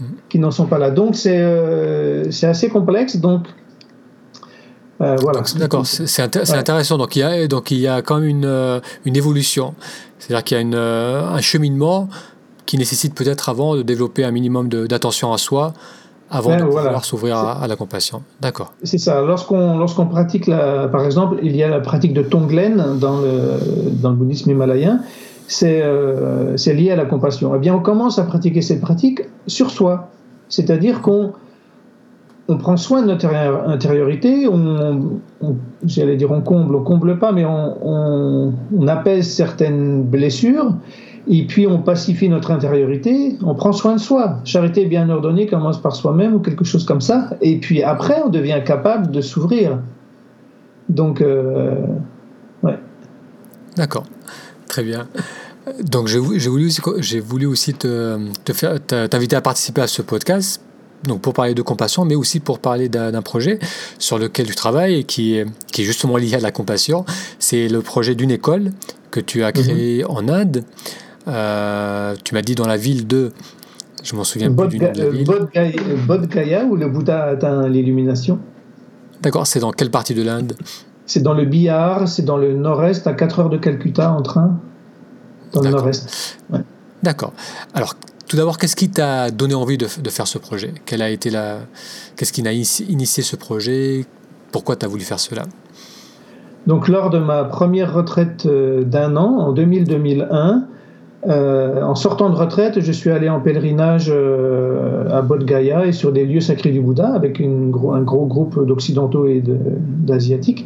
mmh. 0.00 0.04
qu'ils 0.28 0.40
n'en 0.40 0.52
sont 0.52 0.66
pas 0.66 0.78
là. 0.78 0.92
Donc 0.92 1.16
c'est 1.16 1.36
euh, 1.36 2.30
assez 2.42 2.68
complexe. 2.68 3.16
Donc 3.16 3.48
euh, 5.00 5.16
d'accord, 5.56 5.84
c'est 5.84 6.22
intéressant. 6.22 6.96
Donc 6.96 7.16
il, 7.16 7.20
y 7.20 7.22
a, 7.22 7.48
donc 7.48 7.72
il 7.72 7.78
y 7.78 7.88
a 7.88 8.00
quand 8.00 8.20
même 8.20 8.28
une, 8.28 8.44
euh, 8.44 8.80
une 9.04 9.16
évolution. 9.16 9.74
C'est-à-dire 10.20 10.44
qu'il 10.44 10.56
y 10.56 10.58
a 10.58 10.62
une, 10.62 10.74
un 10.74 11.40
cheminement 11.40 12.08
qui 12.66 12.78
nécessite 12.78 13.14
peut-être 13.14 13.48
avant 13.48 13.74
de 13.74 13.82
développer 13.82 14.24
un 14.24 14.30
minimum 14.30 14.68
d'attention 14.68 15.32
à 15.32 15.38
soi 15.38 15.74
avant 16.30 16.56
de 16.56 16.62
pouvoir 16.62 17.04
s'ouvrir 17.04 17.36
à, 17.36 17.66
la 17.66 17.76
compassion. 17.76 18.22
D'accord. 18.40 18.72
C'est 18.82 18.98
ça. 18.98 19.22
Lorsqu'on 19.22 19.78
lorsqu'on 19.78 20.06
pratique, 20.06 20.46
la, 20.46 20.88
par 20.88 21.04
exemple, 21.04 21.38
il 21.42 21.56
y 21.56 21.62
a 21.62 21.68
la 21.68 21.80
pratique 21.80 22.12
de 22.12 22.22
Tonglen 22.22 22.98
dans 22.98 23.20
le, 23.20 23.92
dans 23.92 24.10
le 24.10 24.16
bouddhisme 24.16 24.50
himalayen, 24.50 25.00
c'est 25.46 25.82
c'est 26.56 26.74
lié 26.74 26.90
à 26.90 26.96
la 26.96 27.06
compassion. 27.06 27.54
Eh 27.54 27.58
bien, 27.58 27.74
on 27.74 27.80
commence 27.80 28.18
à 28.18 28.24
pratiquer 28.24 28.62
cette 28.62 28.80
pratique 28.80 29.22
sur 29.46 29.70
soi. 29.70 30.10
C'est-à-dire 30.48 31.02
qu'on 31.02 31.32
on 32.48 32.56
prend 32.56 32.76
soin 32.78 33.02
de 33.02 33.06
notre 33.06 33.26
intériorité, 33.26 34.48
on, 34.48 35.20
j'allais 35.84 36.16
dire 36.16 36.30
on 36.32 36.40
comble, 36.40 36.74
on 36.76 36.82
comble 36.82 37.18
pas, 37.18 37.30
mais 37.30 37.44
on, 37.44 38.54
apaise 38.88 39.30
certaines 39.30 40.02
blessures, 40.02 40.72
et 41.26 41.46
puis 41.46 41.66
on 41.66 41.82
pacifie 41.82 42.28
notre 42.28 42.50
intériorité, 42.50 43.36
on 43.42 43.54
prend 43.54 43.72
soin 43.72 43.94
de 43.94 44.00
soi. 44.00 44.40
Charité 44.44 44.86
bien 44.86 45.08
ordonnée 45.08 45.46
commence 45.46 45.80
par 45.80 45.94
soi-même 45.94 46.34
ou 46.34 46.40
quelque 46.40 46.64
chose 46.64 46.84
comme 46.84 47.00
ça, 47.00 47.30
et 47.40 47.58
puis 47.58 47.82
après 47.82 48.20
on 48.24 48.28
devient 48.28 48.60
capable 48.64 49.10
de 49.10 49.20
s'ouvrir. 49.20 49.78
Donc, 50.88 51.20
euh, 51.20 51.74
ouais. 52.62 52.78
D'accord, 53.76 54.04
très 54.68 54.82
bien. 54.82 55.06
Donc 55.82 56.08
j'ai 56.08 56.18
voulu 56.18 56.66
aussi, 56.66 56.80
j'ai 56.98 57.20
voulu 57.20 57.46
aussi 57.46 57.74
te, 57.74 58.18
te 58.44 58.52
faire 58.52 58.80
t'inviter 58.80 59.36
à 59.36 59.42
participer 59.42 59.82
à 59.82 59.86
ce 59.86 60.00
podcast 60.00 60.62
donc 61.04 61.20
pour 61.20 61.32
parler 61.32 61.54
de 61.54 61.62
compassion, 61.62 62.04
mais 62.04 62.14
aussi 62.14 62.40
pour 62.40 62.58
parler 62.58 62.88
d'un 62.88 63.22
projet 63.22 63.58
sur 63.98 64.18
lequel 64.18 64.46
tu 64.46 64.54
travailles 64.54 65.00
et 65.00 65.04
qui 65.04 65.36
est, 65.36 65.46
qui 65.72 65.82
est 65.82 65.84
justement 65.84 66.16
lié 66.16 66.34
à 66.34 66.40
la 66.40 66.50
compassion. 66.50 67.04
C'est 67.38 67.68
le 67.68 67.82
projet 67.82 68.14
d'une 68.14 68.30
école 68.30 68.72
que 69.10 69.20
tu 69.20 69.44
as 69.44 69.52
créé 69.52 70.02
mhm. 70.02 70.10
en 70.10 70.28
Inde. 70.28 70.64
Euh, 71.28 72.14
tu 72.24 72.34
m'as 72.34 72.42
dit 72.42 72.54
dans 72.54 72.66
la 72.66 72.76
ville 72.76 73.06
de... 73.06 73.32
Je 74.02 74.14
m'en 74.14 74.24
souviens 74.24 74.52
plus 74.52 74.68
du 74.68 74.78
nom 74.78 74.92
de 74.92 74.98
la 74.98 75.08
ville. 75.10 75.26
Bodh 76.06 76.26
Gaya, 76.28 76.64
où 76.64 76.76
le 76.76 76.88
Bouddha 76.88 77.24
atteint 77.24 77.68
l'illumination? 77.68 78.38
D'accord, 79.20 79.46
c'est 79.46 79.60
dans 79.60 79.72
quelle 79.72 79.90
partie 79.90 80.14
de 80.14 80.22
l'Inde? 80.22 80.54
C'est 81.04 81.22
dans 81.22 81.34
le 81.34 81.44
Bihar, 81.44 82.06
c'est 82.06 82.24
dans 82.24 82.36
le 82.36 82.54
nord-est, 82.54 83.06
à 83.06 83.14
4 83.14 83.40
heures 83.40 83.50
de 83.50 83.58
Calcutta 83.58 84.12
en 84.12 84.22
train. 84.22 84.60
Dans 85.52 85.62
le 85.62 85.70
nord-est. 85.70 86.38
D'accord. 87.02 87.32
Alors, 87.74 87.94
tout 88.28 88.36
d'abord, 88.36 88.58
qu'est-ce 88.58 88.76
qui 88.76 88.90
t'a 88.90 89.30
donné 89.30 89.54
envie 89.54 89.78
de, 89.78 89.86
faire 89.86 90.26
ce 90.26 90.38
projet? 90.38 90.74
Quelle 90.84 91.02
a 91.02 91.10
été 91.10 91.30
la, 91.30 91.60
Qu'est-ce 92.16 92.32
qui 92.32 92.46
a 92.46 92.52
initié 92.52 93.22
ce 93.24 93.36
projet? 93.36 94.04
Pourquoi 94.52 94.76
tu 94.76 94.84
as 94.84 94.88
voulu 94.88 95.02
faire 95.02 95.18
cela? 95.18 95.42
Donc, 96.66 96.88
lors 96.88 97.10
de 97.10 97.18
ma 97.18 97.44
première 97.44 97.94
retraite 97.94 98.44
euh, 98.46 98.84
d'un 98.84 99.16
an, 99.16 99.38
en 99.38 99.54
2000-2001, 99.54 100.64
euh, 101.26 101.82
en 101.82 101.96
sortant 101.96 102.30
de 102.30 102.36
retraite, 102.36 102.80
je 102.80 102.92
suis 102.92 103.10
allé 103.10 103.28
en 103.28 103.40
pèlerinage 103.40 104.08
euh, 104.08 105.08
à 105.10 105.20
Bodh 105.20 105.44
Gaya 105.44 105.84
et 105.84 105.92
sur 105.92 106.12
des 106.12 106.24
lieux 106.24 106.40
sacrés 106.40 106.70
du 106.70 106.80
Bouddha 106.80 107.08
avec 107.08 107.40
un 107.40 108.02
gros 108.02 108.26
groupe 108.26 108.64
d'occidentaux 108.64 109.26
et 109.26 109.42
d'asiatiques. 109.42 110.64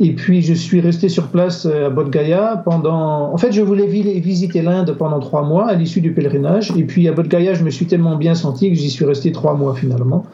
Et 0.00 0.12
puis 0.12 0.42
je 0.42 0.54
suis 0.54 0.80
resté 0.80 1.08
sur 1.08 1.26
place 1.26 1.66
euh, 1.66 1.88
à 1.88 1.90
Bodh 1.90 2.10
Gaya 2.10 2.62
pendant. 2.64 3.32
En 3.32 3.36
fait, 3.38 3.50
je 3.50 3.60
voulais 3.60 3.86
visiter 3.86 4.62
l'Inde 4.62 4.94
pendant 4.96 5.18
trois 5.18 5.42
mois 5.42 5.66
à 5.66 5.74
l'issue 5.74 6.00
du 6.00 6.12
pèlerinage. 6.12 6.72
Et 6.76 6.84
puis 6.84 7.08
à 7.08 7.12
Bodh 7.12 7.26
Gaya, 7.26 7.54
je 7.54 7.64
me 7.64 7.70
suis 7.70 7.86
tellement 7.86 8.14
bien 8.14 8.36
senti 8.36 8.68
que 8.70 8.76
j'y 8.76 8.90
suis 8.90 9.04
resté 9.04 9.32
trois 9.32 9.54
mois 9.54 9.74
finalement. 9.74 10.24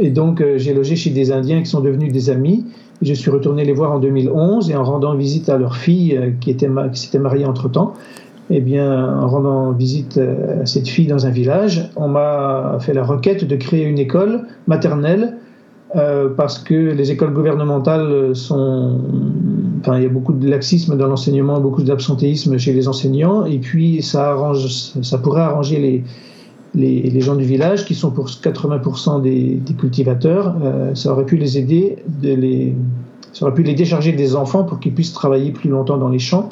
Et 0.00 0.10
donc 0.10 0.42
j'ai 0.56 0.74
logé 0.74 0.96
chez 0.96 1.10
des 1.10 1.30
Indiens 1.30 1.60
qui 1.60 1.70
sont 1.70 1.80
devenus 1.80 2.12
des 2.12 2.30
amis. 2.30 2.64
Je 3.00 3.14
suis 3.14 3.30
retourné 3.30 3.64
les 3.64 3.72
voir 3.72 3.92
en 3.92 4.00
2011 4.00 4.70
et 4.70 4.74
en 4.74 4.82
rendant 4.82 5.14
visite 5.14 5.48
à 5.48 5.56
leur 5.56 5.76
fille 5.76 6.18
qui 6.40 6.56
s'était 6.94 7.18
mariée 7.18 7.44
entre 7.44 7.68
temps. 7.68 7.94
Eh 8.50 8.60
bien, 8.60 9.20
en 9.20 9.26
rendant 9.26 9.72
visite 9.72 10.18
à 10.18 10.66
cette 10.66 10.86
fille 10.86 11.06
dans 11.06 11.26
un 11.26 11.30
village, 11.30 11.90
on 11.96 12.08
m'a 12.08 12.76
fait 12.80 12.92
la 12.92 13.02
requête 13.02 13.44
de 13.44 13.56
créer 13.56 13.84
une 13.84 13.98
école 13.98 14.42
maternelle 14.66 15.38
euh, 15.96 16.28
parce 16.28 16.58
que 16.58 16.74
les 16.74 17.12
écoles 17.12 17.32
gouvernementales 17.32 18.34
sont. 18.34 19.00
Enfin, 19.80 19.96
il 19.98 20.02
y 20.02 20.06
a 20.06 20.08
beaucoup 20.08 20.32
de 20.32 20.48
laxisme 20.48 20.96
dans 20.96 21.06
l'enseignement, 21.06 21.60
beaucoup 21.60 21.82
d'absentéisme 21.82 22.58
chez 22.58 22.72
les 22.72 22.88
enseignants, 22.88 23.44
et 23.44 23.58
puis 23.58 24.02
ça, 24.02 24.30
arrange, 24.30 24.66
ça 25.02 25.18
pourrait 25.18 25.42
arranger 25.42 26.02
les, 26.74 27.10
les, 27.10 27.20
gens 27.20 27.36
du 27.36 27.44
village, 27.44 27.84
qui 27.84 27.94
sont 27.94 28.10
pour 28.10 28.26
80% 28.26 29.22
des, 29.22 29.54
des 29.54 29.74
cultivateurs. 29.74 30.56
Euh, 30.62 30.94
ça 30.94 31.12
aurait 31.12 31.26
pu 31.26 31.36
les 31.36 31.58
aider, 31.58 31.96
ça 33.32 33.44
aurait 33.44 33.54
pu 33.54 33.62
les 33.62 33.74
décharger 33.74 34.12
des 34.12 34.34
enfants 34.34 34.64
pour 34.64 34.80
qu'ils 34.80 34.94
puissent 34.94 35.12
travailler 35.12 35.52
plus 35.52 35.70
longtemps 35.70 35.98
dans 35.98 36.08
les 36.08 36.18
champs. 36.18 36.48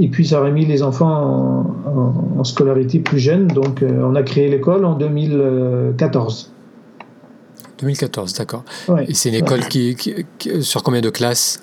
Et 0.00 0.08
puis 0.08 0.26
ça 0.26 0.40
aurait 0.40 0.50
mis 0.50 0.66
les 0.66 0.82
enfants 0.82 1.66
en, 1.86 2.38
en, 2.38 2.44
scolarité 2.44 2.98
plus 2.98 3.18
jeune. 3.18 3.46
Donc 3.46 3.82
euh, 3.82 4.02
on 4.02 4.14
a 4.16 4.22
créé 4.22 4.48
l'école 4.48 4.84
en 4.84 4.94
2014. 4.94 6.52
2014, 7.78 8.34
d'accord. 8.34 8.64
Et 9.06 9.14
c'est 9.14 9.28
une 9.28 9.34
école 9.36 9.60
qui, 9.68 9.96
sur 10.60 10.82
combien 10.82 11.00
de 11.00 11.10
classes? 11.10 11.60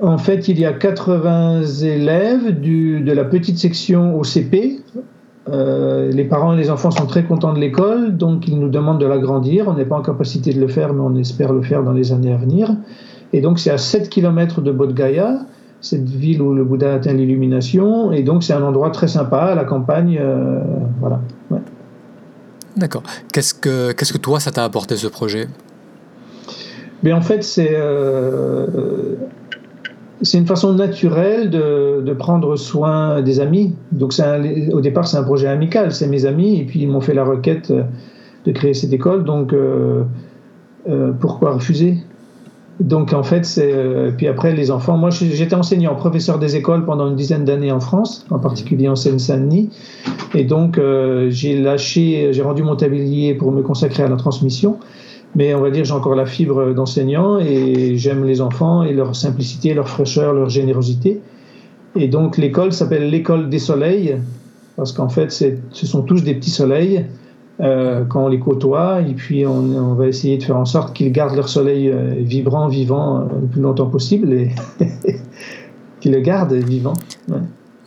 En 0.00 0.18
fait, 0.18 0.48
il 0.48 0.58
y 0.58 0.64
a 0.64 0.72
80 0.72 1.62
élèves 1.82 2.58
du, 2.58 3.00
de 3.00 3.12
la 3.12 3.24
petite 3.24 3.58
section 3.58 4.18
au 4.18 4.24
CP. 4.24 4.80
Euh, 5.48 6.10
les 6.10 6.24
parents 6.24 6.54
et 6.54 6.56
les 6.56 6.70
enfants 6.70 6.90
sont 6.90 7.06
très 7.06 7.24
contents 7.24 7.52
de 7.52 7.58
l'école, 7.58 8.16
donc 8.16 8.46
ils 8.46 8.58
nous 8.58 8.68
demandent 8.68 9.00
de 9.00 9.06
l'agrandir. 9.06 9.66
On 9.68 9.74
n'est 9.74 9.84
pas 9.84 9.96
en 9.96 10.02
capacité 10.02 10.52
de 10.52 10.60
le 10.60 10.68
faire, 10.68 10.94
mais 10.94 11.00
on 11.00 11.14
espère 11.16 11.52
le 11.52 11.62
faire 11.62 11.82
dans 11.82 11.92
les 11.92 12.12
années 12.12 12.32
à 12.32 12.36
venir. 12.36 12.74
Et 13.32 13.40
donc 13.40 13.58
c'est 13.58 13.70
à 13.70 13.78
7 13.78 14.08
km 14.08 14.60
de 14.60 14.72
Bodh 14.72 14.94
Gaya, 14.94 15.40
cette 15.80 16.08
ville 16.08 16.42
où 16.42 16.54
le 16.54 16.64
Bouddha 16.64 16.94
atteint 16.94 17.12
l'illumination. 17.12 18.12
Et 18.12 18.22
donc 18.22 18.42
c'est 18.42 18.52
un 18.52 18.62
endroit 18.62 18.90
très 18.90 19.08
sympa, 19.08 19.38
à 19.38 19.54
la 19.54 19.64
campagne. 19.64 20.18
Euh, 20.20 20.60
voilà. 21.00 21.20
D'accord. 22.76 23.02
Qu'est-ce 23.32 23.54
que, 23.54 23.92
qu'est-ce 23.92 24.12
que 24.12 24.18
toi, 24.18 24.40
ça 24.40 24.50
t'a 24.50 24.64
apporté 24.64 24.96
ce 24.96 25.06
projet? 25.06 25.48
Mais 27.02 27.12
En 27.12 27.20
fait, 27.20 27.42
c'est, 27.42 27.72
euh, 27.72 29.16
c'est 30.22 30.38
une 30.38 30.46
façon 30.46 30.74
naturelle 30.74 31.50
de, 31.50 32.02
de, 32.02 32.12
prendre 32.12 32.56
soin 32.56 33.22
des 33.22 33.40
amis. 33.40 33.74
Donc, 33.90 34.12
c'est 34.12 34.70
au 34.72 34.80
départ, 34.80 35.06
c'est 35.06 35.16
un 35.16 35.22
projet 35.22 35.48
amical. 35.48 35.92
C'est 35.92 36.06
mes 36.06 36.26
amis, 36.26 36.60
et 36.60 36.64
puis 36.64 36.80
ils 36.80 36.88
m'ont 36.88 37.00
fait 37.00 37.14
la 37.14 37.24
requête 37.24 37.72
de 38.44 38.52
créer 38.52 38.74
cette 38.74 38.92
école. 38.92 39.24
Donc, 39.24 39.52
euh, 39.52 40.04
euh, 40.88 41.12
pourquoi 41.12 41.52
refuser? 41.52 41.98
Donc 42.80 43.12
en 43.12 43.22
fait, 43.22 43.44
c'est 43.44 43.72
euh, 43.72 44.10
puis 44.10 44.26
après 44.26 44.54
les 44.54 44.70
enfants. 44.70 44.96
Moi, 44.96 45.10
j'étais 45.10 45.54
enseignant, 45.54 45.94
professeur 45.94 46.38
des 46.38 46.56
écoles 46.56 46.86
pendant 46.86 47.08
une 47.08 47.16
dizaine 47.16 47.44
d'années 47.44 47.72
en 47.72 47.80
France, 47.80 48.26
en 48.30 48.38
particulier 48.38 48.88
en 48.88 48.96
Seine-Saint-Denis, 48.96 49.68
et 50.34 50.44
donc 50.44 50.78
euh, 50.78 51.28
j'ai 51.30 51.60
lâché, 51.60 52.32
j'ai 52.32 52.42
rendu 52.42 52.62
mon 52.62 52.76
tablier 52.76 53.34
pour 53.34 53.52
me 53.52 53.62
consacrer 53.62 54.02
à 54.02 54.08
la 54.08 54.16
transmission. 54.16 54.78
Mais 55.36 55.54
on 55.54 55.60
va 55.60 55.70
dire 55.70 55.84
j'ai 55.84 55.92
encore 55.92 56.16
la 56.16 56.26
fibre 56.26 56.72
d'enseignant 56.72 57.38
et 57.38 57.96
j'aime 57.96 58.24
les 58.24 58.40
enfants 58.40 58.82
et 58.82 58.92
leur 58.92 59.14
simplicité, 59.14 59.74
leur 59.74 59.88
fraîcheur, 59.88 60.32
leur 60.32 60.48
générosité. 60.48 61.20
Et 61.94 62.08
donc 62.08 62.36
l'école 62.36 62.72
s'appelle 62.72 63.10
l'école 63.10 63.48
des 63.48 63.60
soleils 63.60 64.16
parce 64.76 64.92
qu'en 64.92 65.08
fait 65.08 65.30
ce 65.30 65.86
sont 65.86 66.02
tous 66.02 66.24
des 66.24 66.34
petits 66.34 66.50
soleils 66.50 67.04
euh, 67.60 68.04
quand 68.08 68.24
on 68.24 68.28
les 68.28 68.38
côtoie, 68.38 69.02
et 69.02 69.12
puis 69.12 69.46
on, 69.46 69.94
va 69.94 70.06
essayer 70.06 70.38
de 70.38 70.42
faire 70.42 70.56
en 70.56 70.64
sorte 70.64 70.96
qu'ils 70.96 71.12
gardent 71.12 71.36
leur 71.36 71.48
soleil 71.48 71.90
euh, 71.90 72.14
vibrant, 72.18 72.68
vivant 72.68 73.20
euh, 73.20 73.24
le 73.40 73.46
plus 73.46 73.60
longtemps 73.60 73.86
possible, 73.86 74.32
et 74.32 74.50
qu'ils 76.00 76.12
le 76.12 76.20
gardent 76.20 76.54
vivant. 76.54 76.94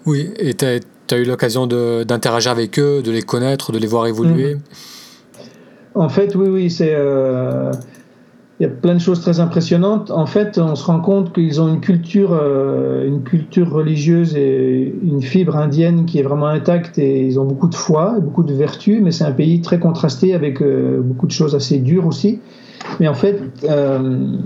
Oui, 0.05 0.29
et 0.38 0.53
tu 0.53 0.65
as, 0.65 1.17
eu 1.17 1.23
l'occasion 1.23 1.65
d'interagir 1.65 2.51
avec 2.51 2.77
eux, 2.77 3.01
de 3.01 3.12
les 3.12 3.23
connaître, 3.23 3.71
de 3.71 3.79
les 3.79 3.88
voir 3.88 4.05
évoluer? 4.05 4.55
Mhm. 4.55 4.62
En 5.95 6.09
fait, 6.09 6.36
oui, 6.36 6.49
oui, 6.49 6.69
c'est 6.69 6.95
il 8.60 8.63
y 8.63 8.66
a 8.68 8.70
plein 8.70 8.94
de 8.94 9.00
choses 9.00 9.20
très 9.20 9.39
impressionnantes. 9.39 10.12
En 10.12 10.28
fait, 10.28 10.60
on 10.60 10.76
se 10.76 10.86
rend 10.86 11.00
compte 11.00 11.34
qu'ils 11.34 11.60
ont 11.60 11.68
une 11.68 11.82
culture, 11.82 12.38
euh, 12.39 13.08
une 13.08 13.24
culture 13.24 13.72
religieuse 13.72 14.36
et 14.36 14.94
une 15.04 15.24
fibre 15.24 15.58
indienne 15.58 16.06
qui 16.06 16.20
est 16.20 16.24
vraiment 16.24 16.48
intacte 16.48 17.00
et 17.00 17.26
ils 17.26 17.39
ont 17.39 17.46
beaucoup 17.46 17.68
de 17.68 17.76
foi, 17.76 18.16
beaucoup 18.20 18.44
de 18.44 18.54
vertus, 18.54 19.02
mais 19.02 19.12
c'est 19.12 19.24
un 19.24 19.32
pays 19.32 19.62
très 19.62 19.80
contrasté 19.80 20.36
avec 20.36 20.62
euh, 20.62 21.02
beaucoup 21.02 21.26
de 21.26 21.32
choses 21.32 21.56
assez 21.56 21.80
dures 21.80 22.06
aussi. 22.06 22.39
Mais 23.00 23.08
en 23.08 23.16
fait, 23.16 23.42
euh, 23.63 24.38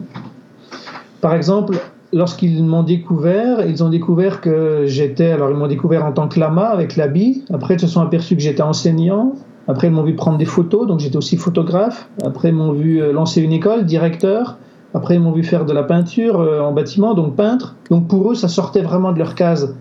par 1.19 1.33
exemple, 1.33 1.77
lorsqu'ils 2.13 2.63
m'ont 2.63 2.83
découvert, 2.83 3.65
ils 3.67 3.83
ont 3.83 3.89
découvert 3.89 4.39
que 4.39 4.83
j'étais, 4.85 5.31
alors 5.31 5.49
ils 5.49 5.57
m'ont 5.57 5.67
découvert 5.67 6.05
en 6.05 6.13
tant 6.13 6.29
que 6.29 6.39
lama 6.39 6.67
avec 6.67 6.95
l'habit, 6.95 7.43
après 7.53 7.73
ils 7.73 7.79
se 7.81 7.87
sont 7.87 8.01
aperçus 8.01 8.37
que 8.37 8.41
j'étais 8.41 8.63
enseignant, 8.63 9.33
après, 9.67 9.87
ils 9.87 9.93
m'ont 9.93 10.03
vu 10.03 10.15
prendre 10.15 10.37
des 10.37 10.45
photos, 10.45 10.87
donc 10.87 10.99
j'étais 10.99 11.17
aussi 11.17 11.35
photographe. 11.35 12.07
Après, 12.23 12.49
ils 12.49 12.55
m'ont 12.55 12.71
vu 12.71 13.01
euh, 13.01 13.11
lancer 13.11 13.41
une 13.41 13.51
école, 13.51 13.85
directeur. 13.85 14.57
Après, 14.93 15.15
ils 15.15 15.21
m'ont 15.21 15.33
vu 15.33 15.43
faire 15.43 15.65
de 15.65 15.73
la 15.73 15.83
peinture 15.83 16.39
euh, 16.39 16.61
en 16.61 16.71
bâtiment, 16.71 17.13
donc 17.13 17.35
peintre. 17.35 17.75
Donc 17.89 18.07
pour 18.07 18.31
eux, 18.31 18.35
ça 18.35 18.47
sortait 18.47 18.81
vraiment 18.81 19.11
de 19.11 19.19
leur 19.19 19.35
case. 19.35 19.75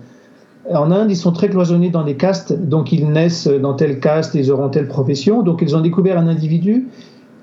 En 0.73 0.91
Inde, 0.91 1.09
ils 1.09 1.15
sont 1.15 1.31
très 1.31 1.47
cloisonnés 1.47 1.89
dans 1.89 2.03
des 2.03 2.17
castes, 2.17 2.51
donc 2.51 2.91
ils 2.91 3.09
naissent 3.09 3.47
dans 3.47 3.73
telle 3.73 4.01
caste, 4.01 4.35
ils 4.35 4.51
auront 4.51 4.67
telle 4.67 4.89
profession. 4.89 5.41
Donc 5.41 5.59
ils 5.61 5.77
ont 5.77 5.81
découvert 5.81 6.19
un 6.19 6.27
individu 6.27 6.89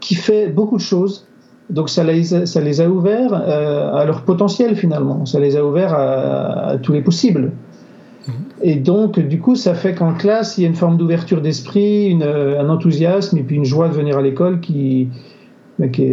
qui 0.00 0.14
fait 0.14 0.48
beaucoup 0.48 0.76
de 0.76 0.82
choses. 0.82 1.26
Donc 1.70 1.88
ça 1.88 2.04
les, 2.04 2.24
ça 2.24 2.60
les 2.60 2.82
a 2.82 2.90
ouverts 2.90 3.32
euh, 3.32 3.94
à 3.94 4.04
leur 4.04 4.22
potentiel 4.22 4.76
finalement. 4.76 5.24
Ça 5.24 5.40
les 5.40 5.56
a 5.56 5.64
ouverts 5.64 5.94
à 5.94 6.76
tous 6.82 6.92
les 6.92 7.00
possibles. 7.00 7.52
Et 8.62 8.76
donc, 8.76 9.18
du 9.20 9.40
coup, 9.40 9.56
ça 9.56 9.74
fait 9.74 9.94
qu'en 9.94 10.14
classe, 10.14 10.56
il 10.56 10.62
y 10.62 10.64
a 10.64 10.68
une 10.68 10.74
forme 10.74 10.96
d'ouverture 10.96 11.40
d'esprit, 11.40 12.18
euh, 12.22 12.60
un 12.60 12.68
enthousiasme 12.70 13.36
et 13.38 13.42
puis 13.42 13.56
une 13.56 13.64
joie 13.64 13.88
de 13.88 13.94
venir 13.94 14.16
à 14.16 14.22
l'école 14.22 14.60
qui, 14.60 15.08
bah, 15.78 15.88
qui, 15.88 16.06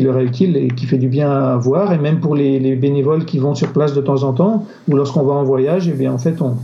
leur 0.00 0.18
est 0.18 0.24
utile 0.24 0.56
et 0.56 0.68
qui 0.68 0.86
fait 0.86 0.98
du 0.98 1.08
bien 1.08 1.30
à 1.30 1.56
voir. 1.56 1.92
Et 1.92 1.98
même 1.98 2.20
pour 2.20 2.34
les, 2.34 2.76
bénévoles 2.76 3.24
qui 3.24 3.38
vont 3.38 3.54
sur 3.54 3.72
place 3.72 3.92
de 3.94 4.00
temps 4.00 4.22
en 4.22 4.32
temps, 4.32 4.66
ou 4.88 4.96
lorsqu'on 4.96 5.22
va 5.22 5.34
en 5.34 5.44
voyage, 5.44 5.88
et 5.88 5.92
eh 5.94 5.98
bien, 5.98 6.12
en 6.12 6.18
fait, 6.18 6.36
on, 6.40 6.56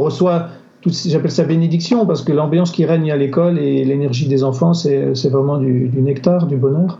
reçoit 0.00 0.48
j'appelle 0.86 1.30
ça 1.30 1.44
bénédiction 1.44 2.06
parce 2.06 2.22
que 2.22 2.32
l'ambiance 2.32 2.70
qui 2.70 2.86
règne 2.86 3.12
à 3.12 3.16
l'école 3.16 3.58
et 3.58 3.84
l'énergie 3.84 4.28
des 4.28 4.44
enfants, 4.44 4.72
c'est 4.72 5.28
vraiment 5.28 5.58
du, 5.58 5.88
du, 5.88 6.00
nectar, 6.00 6.46
du 6.46 6.56
bonheur. 6.56 6.98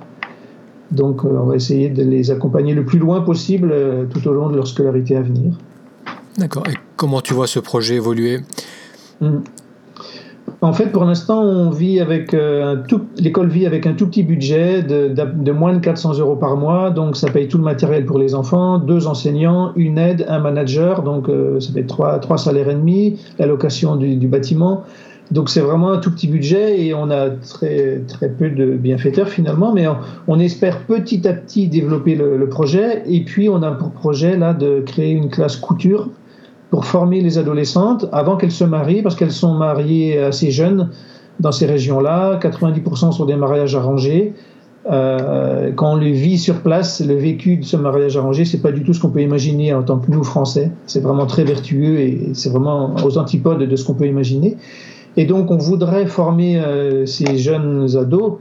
Donc, 0.90 1.24
on 1.24 1.44
va 1.44 1.56
essayer 1.56 1.88
de 1.88 2.02
les 2.02 2.30
accompagner 2.30 2.74
le 2.74 2.84
plus 2.84 2.98
loin 2.98 3.20
possible 3.20 3.74
tout 4.12 4.26
au 4.28 4.32
long 4.32 4.48
de 4.48 4.56
leur 4.56 4.66
scolarité 4.66 5.16
à 5.16 5.22
venir. 5.22 5.54
D'accord. 6.38 6.64
Et 6.68 6.74
comment 6.96 7.20
tu 7.20 7.34
vois 7.34 7.46
ce 7.46 7.58
projet 7.58 7.96
évoluer? 7.96 8.40
Hmm. 9.20 9.38
En 10.62 10.74
fait, 10.74 10.86
pour 10.86 11.04
l'instant, 11.04 11.42
on 11.42 11.70
vit 11.70 12.00
avec 12.00 12.34
euh, 12.34 12.76
l'école 13.16 13.48
vit 13.48 13.66
avec 13.66 13.86
un 13.86 13.94
tout 13.94 14.06
petit 14.06 14.22
budget 14.22 14.82
de, 14.82 15.52
moins 15.52 15.72
de 15.72 15.78
400 15.78 16.18
euros 16.18 16.36
par 16.36 16.56
mois. 16.56 16.90
Donc, 16.90 17.16
ça 17.16 17.30
paye 17.30 17.48
tout 17.48 17.56
le 17.56 17.64
matériel 17.64 18.04
pour 18.04 18.18
les 18.18 18.34
enfants, 18.34 18.78
deux 18.78 19.06
enseignants, 19.06 19.72
une 19.76 19.96
aide, 19.96 20.26
un 20.28 20.38
manager. 20.38 21.02
Donc, 21.02 21.28
euh, 21.28 21.60
ça 21.60 21.72
fait 21.72 21.84
trois, 21.84 22.18
trois 22.18 22.36
salaires 22.36 22.68
et 22.68 22.74
demi, 22.74 23.18
la 23.38 23.46
location 23.46 23.96
du, 23.96 24.26
bâtiment. 24.28 24.82
Donc, 25.30 25.48
c'est 25.48 25.60
vraiment 25.60 25.92
un 25.92 25.98
tout 25.98 26.10
petit 26.10 26.26
budget 26.26 26.84
et 26.84 26.92
on 26.92 27.10
a 27.10 27.30
très, 27.30 28.02
très 28.06 28.28
peu 28.28 28.50
de 28.50 28.72
bienfaiteurs 28.72 29.28
finalement. 29.28 29.72
Mais 29.72 29.86
on, 30.28 30.38
espère 30.38 30.80
petit 30.80 31.26
à 31.26 31.32
petit 31.32 31.68
développer 31.68 32.16
le, 32.16 32.36
le, 32.36 32.48
projet. 32.50 33.02
Et 33.06 33.24
puis, 33.24 33.48
on 33.48 33.62
a 33.62 33.70
pour 33.70 33.92
projet 33.92 34.36
là 34.36 34.52
de 34.52 34.82
créer 34.84 35.12
une 35.12 35.30
classe 35.30 35.56
couture 35.56 36.10
pour 36.70 36.84
former 36.84 37.20
les 37.20 37.38
adolescentes 37.38 38.06
avant 38.12 38.36
qu'elles 38.36 38.52
se 38.52 38.64
marient, 38.64 39.02
parce 39.02 39.16
qu'elles 39.16 39.32
sont 39.32 39.54
mariées 39.54 40.18
assez 40.18 40.50
jeunes 40.50 40.90
dans 41.40 41.52
ces 41.52 41.66
régions-là. 41.66 42.38
90% 42.40 43.12
sont 43.12 43.24
des 43.24 43.36
mariages 43.36 43.74
arrangés. 43.74 44.34
Euh, 44.90 45.72
quand 45.74 45.92
on 45.92 45.96
le 45.96 46.06
vit 46.06 46.38
sur 46.38 46.62
place, 46.62 47.04
le 47.04 47.14
vécu 47.14 47.56
de 47.56 47.64
ce 47.64 47.76
mariage 47.76 48.16
arrangé, 48.16 48.44
c'est 48.44 48.62
pas 48.62 48.72
du 48.72 48.82
tout 48.82 48.94
ce 48.94 49.00
qu'on 49.00 49.10
peut 49.10 49.20
imaginer 49.20 49.74
en 49.74 49.82
tant 49.82 49.98
que 49.98 50.10
nous 50.10 50.24
Français. 50.24 50.70
C'est 50.86 51.00
vraiment 51.00 51.26
très 51.26 51.44
vertueux 51.44 51.98
et 51.98 52.30
c'est 52.32 52.50
vraiment 52.50 52.94
aux 53.04 53.18
antipodes 53.18 53.62
de 53.62 53.76
ce 53.76 53.84
qu'on 53.84 53.94
peut 53.94 54.06
imaginer. 54.06 54.56
Et 55.16 55.26
donc, 55.26 55.50
on 55.50 55.58
voudrait 55.58 56.06
former 56.06 56.58
euh, 56.58 57.04
ces 57.04 57.36
jeunes 57.36 57.88
ados 57.96 58.38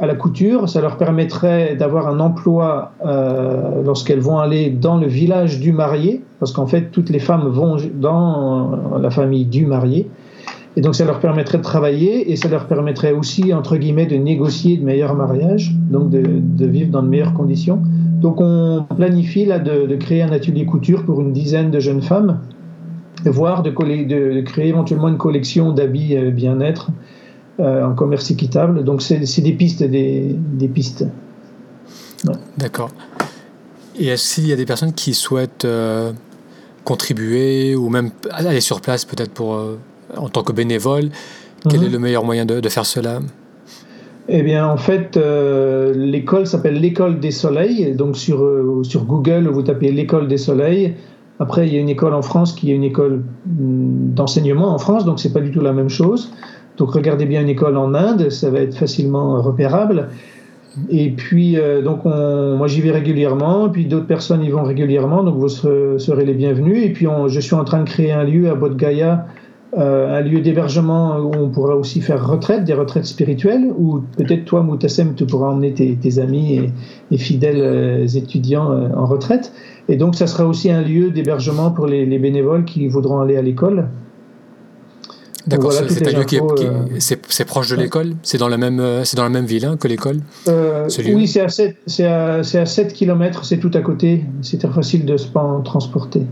à 0.00 0.06
la 0.06 0.14
couture. 0.14 0.68
Ça 0.68 0.80
leur 0.80 0.96
permettrait 0.96 1.76
d'avoir 1.76 2.08
un 2.08 2.20
emploi 2.20 2.92
euh, 3.04 3.82
lorsqu'elles 3.84 4.20
vont 4.20 4.38
aller 4.38 4.70
dans 4.70 4.96
le 4.96 5.06
village 5.06 5.60
du 5.60 5.72
marié, 5.72 6.22
parce 6.38 6.52
qu'en 6.52 6.66
fait, 6.66 6.90
toutes 6.90 7.10
les 7.10 7.18
femmes 7.18 7.48
vont 7.48 7.76
dans 7.94 8.98
la 9.00 9.10
famille 9.10 9.44
du 9.44 9.66
marié. 9.66 10.08
Et 10.76 10.80
donc, 10.80 10.94
ça 10.94 11.04
leur 11.04 11.18
permettrait 11.18 11.58
de 11.58 11.62
travailler 11.62 12.30
et 12.30 12.36
ça 12.36 12.48
leur 12.48 12.66
permettrait 12.66 13.12
aussi, 13.12 13.52
entre 13.52 13.76
guillemets, 13.76 14.06
de 14.06 14.16
négocier 14.16 14.76
de 14.76 14.84
meilleurs 14.84 15.14
mariages, 15.14 15.74
donc 15.90 16.10
de, 16.10 16.66
vivre 16.66 16.90
dans 16.90 17.02
de 17.02 17.08
meilleures 17.08 17.34
conditions. 17.34 17.80
Donc, 18.20 18.40
on 18.40 18.84
planifie 18.96 19.44
là 19.44 19.58
de, 19.58 19.86
de, 19.86 19.96
créer 19.96 20.22
un 20.22 20.30
atelier 20.30 20.66
couture 20.66 21.04
pour 21.04 21.20
une 21.20 21.32
dizaine 21.32 21.70
de 21.72 21.80
jeunes 21.80 22.02
femmes, 22.02 22.38
voire 23.24 23.62
de, 23.62 23.70
de 23.70 24.40
créer 24.42 24.68
éventuellement 24.68 25.08
une 25.08 25.16
collection 25.16 25.72
d'habits 25.72 26.16
euh, 26.16 26.30
bien-être 26.30 26.92
euh, 27.60 27.84
en 27.84 27.94
commerce 27.94 28.30
équitable. 28.30 28.84
Donc 28.84 29.02
c'est 29.02 29.18
des 29.18 29.52
pistes, 29.52 29.82
des, 29.82 30.36
des 30.52 30.68
pistes. 30.68 31.04
D'accord. 32.56 32.90
Et 33.98 34.14
qu'il 34.14 34.46
y 34.46 34.52
a 34.52 34.56
des 34.56 34.66
personnes 34.66 34.92
qui 34.92 35.14
souhaitent 35.14 35.64
euh, 35.64 36.12
contribuer 36.84 37.74
ou 37.74 37.88
même 37.88 38.10
aller 38.30 38.60
sur 38.60 38.80
place 38.80 39.04
peut-être 39.04 39.32
pour 39.32 39.54
euh, 39.54 39.78
en 40.16 40.28
tant 40.28 40.42
que 40.42 40.52
bénévole 40.52 41.10
Quel 41.68 41.82
est 41.82 41.86
mhm. 41.86 41.92
le 41.92 41.98
meilleur 41.98 42.24
moyen 42.24 42.46
de, 42.46 42.60
de 42.60 42.68
faire 42.68 42.86
cela? 42.86 43.20
Eh 44.28 44.42
bien, 44.42 44.68
en 44.68 44.76
fait, 44.76 45.16
l'école 45.96 46.46
s'appelle 46.46 46.78
l'école 46.78 47.18
des 47.18 47.30
soleils. 47.30 47.94
Donc, 47.94 48.16
sur, 48.16 48.46
sur 48.82 49.04
Google, 49.04 49.48
vous 49.48 49.62
tapez 49.62 49.90
l'école 49.90 50.28
des 50.28 50.36
soleils. 50.36 50.94
Après, 51.40 51.66
il 51.66 51.72
y 51.72 51.76
a 51.76 51.80
une 51.80 51.88
école 51.88 52.14
en 52.14 52.22
France 52.22 52.52
qui 52.52 52.72
est 52.72 52.74
une 52.74 52.84
école 52.84 53.22
mm, 53.46 54.14
d'enseignement 54.14 54.68
en 54.68 54.78
France, 54.78 55.04
donc 55.04 55.20
c'est 55.20 55.32
pas 55.32 55.40
du 55.40 55.50
tout 55.50 55.60
la 55.60 55.72
même 55.72 55.88
chose. 55.88 56.32
Donc 56.78 56.92
regardez 56.92 57.26
bien 57.26 57.42
une 57.42 57.48
école 57.48 57.76
en 57.76 57.92
Inde, 57.94 58.30
ça 58.30 58.50
va 58.50 58.60
être 58.60 58.76
facilement 58.76 59.42
repérable. 59.42 60.08
Et 60.90 61.10
puis, 61.10 61.58
euh, 61.58 61.82
donc, 61.82 62.04
moi 62.04 62.66
j'y 62.68 62.80
vais 62.80 62.92
régulièrement, 62.92 63.68
puis 63.68 63.86
d'autres 63.86 64.06
personnes 64.06 64.44
y 64.44 64.50
vont 64.50 64.62
régulièrement, 64.62 65.24
donc 65.24 65.36
vous 65.36 65.48
serez, 65.48 66.24
les 66.24 66.34
bienvenus. 66.34 66.84
Et 66.84 66.90
puis, 66.90 67.06
je 67.26 67.40
suis 67.40 67.54
en 67.54 67.64
train 67.64 67.82
de 67.82 67.88
créer 67.88 68.12
un 68.12 68.24
lieu 68.24 68.48
à 68.48 68.54
Bodh 68.54 68.80
euh, 69.76 70.18
un 70.18 70.22
lieu 70.22 70.40
d'hébergement 70.40 71.18
où 71.18 71.30
on 71.36 71.50
pourra 71.50 71.76
aussi 71.76 72.00
faire 72.00 72.26
retraite, 72.26 72.64
des 72.64 72.72
retraites 72.72 73.04
spirituelles, 73.04 73.70
ou 73.76 74.00
peut-être 74.16 74.46
toi, 74.46 74.62
Moutassem, 74.62 75.14
tu 75.14 75.26
pourras 75.26 75.48
emmener 75.48 75.74
tes, 75.74 76.18
amis 76.18 76.72
et, 77.10 77.18
fidèles 77.18 77.60
euh, 77.60 78.06
étudiants 78.06 78.70
en 78.96 79.04
retraite. 79.04 79.52
Et 79.90 79.96
donc, 79.96 80.14
ça 80.14 80.26
sera 80.26 80.46
aussi 80.46 80.70
un 80.70 80.80
lieu 80.80 81.10
d'hébergement 81.10 81.70
pour 81.70 81.86
les 81.86 82.18
bénévoles 82.18 82.64
qui 82.64 82.88
voudront 82.88 83.20
aller 83.20 83.36
à 83.36 83.42
l'école. 83.42 83.88
D'accord, 85.48 85.72
c'est 85.72 86.06
un 86.06 86.18
lieu 86.18 86.24
qui 86.24 86.36
est, 86.36 86.42
euh, 86.42 87.44
proche 87.46 87.70
de 87.70 87.76
l'école? 87.76 88.14
C'est 88.22 88.38
dans, 88.38 88.48
la 88.48 88.58
même, 88.58 88.80
euh, 88.80 89.02
dans 89.16 89.22
la 89.22 89.28
même 89.30 89.46
ville 89.46 89.64
hein, 89.64 89.76
que 89.78 89.88
l'école? 89.88 90.18
Euh, 90.46 90.88
Oui, 91.06 91.26
c'est 91.26 91.40
à 91.40 91.48
7, 91.48 91.76
à, 92.00 92.34
à 92.36 92.42
7 92.42 92.92
km, 92.92 93.44
c'est 93.44 93.58
tout 93.58 93.70
à 93.74 93.80
côté. 93.80 94.24
C'est 94.42 94.58
très 94.58 94.68
facile 94.68 95.06
de 95.06 95.16
se 95.16 95.28
transporter. 95.64 96.22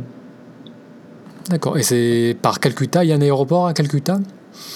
D'accord, 1.49 1.79
et 1.79 1.83
c'est 1.83 2.37
par 2.43 2.61
Calcutta? 2.61 3.05
Il 3.05 3.11
y 3.11 3.13
a 3.13 3.17
un 3.17 3.23
aéroport 3.23 3.67
à 3.67 3.73
Calcutta? 3.73 4.19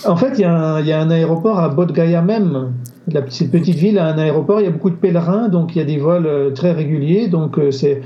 En 0.07 0.17
fait, 0.17 0.33
il 0.35 0.41
y, 0.41 0.45
a 0.45 0.53
un, 0.53 0.81
il 0.81 0.87
y, 0.87 0.93
a 0.93 1.01
un 1.01 1.11
aéroport 1.11 1.59
à 1.59 1.69
Bodh 1.69 1.93
Gaya 1.93 2.23
même. 2.23 2.73
La, 3.13 3.23
cette 3.29 3.51
petite 3.51 3.77
ville 3.77 3.99
a 3.99 4.07
un 4.07 4.19
aéroport, 4.19 4.61
il 4.61 4.65
y 4.65 4.69
a 4.69 4.71
beaucoup 4.71 4.91
de 4.91 4.97
pèlerins, 4.97 5.49
donc 5.49 5.75
il 5.75 5.79
y 5.79 5.83
a 5.83 5.85
des 5.85 5.99
vols 5.99 6.53
très 6.55 6.73
réguliers. 6.73 7.29
Donc 7.29 7.59
c'est 7.71 8.03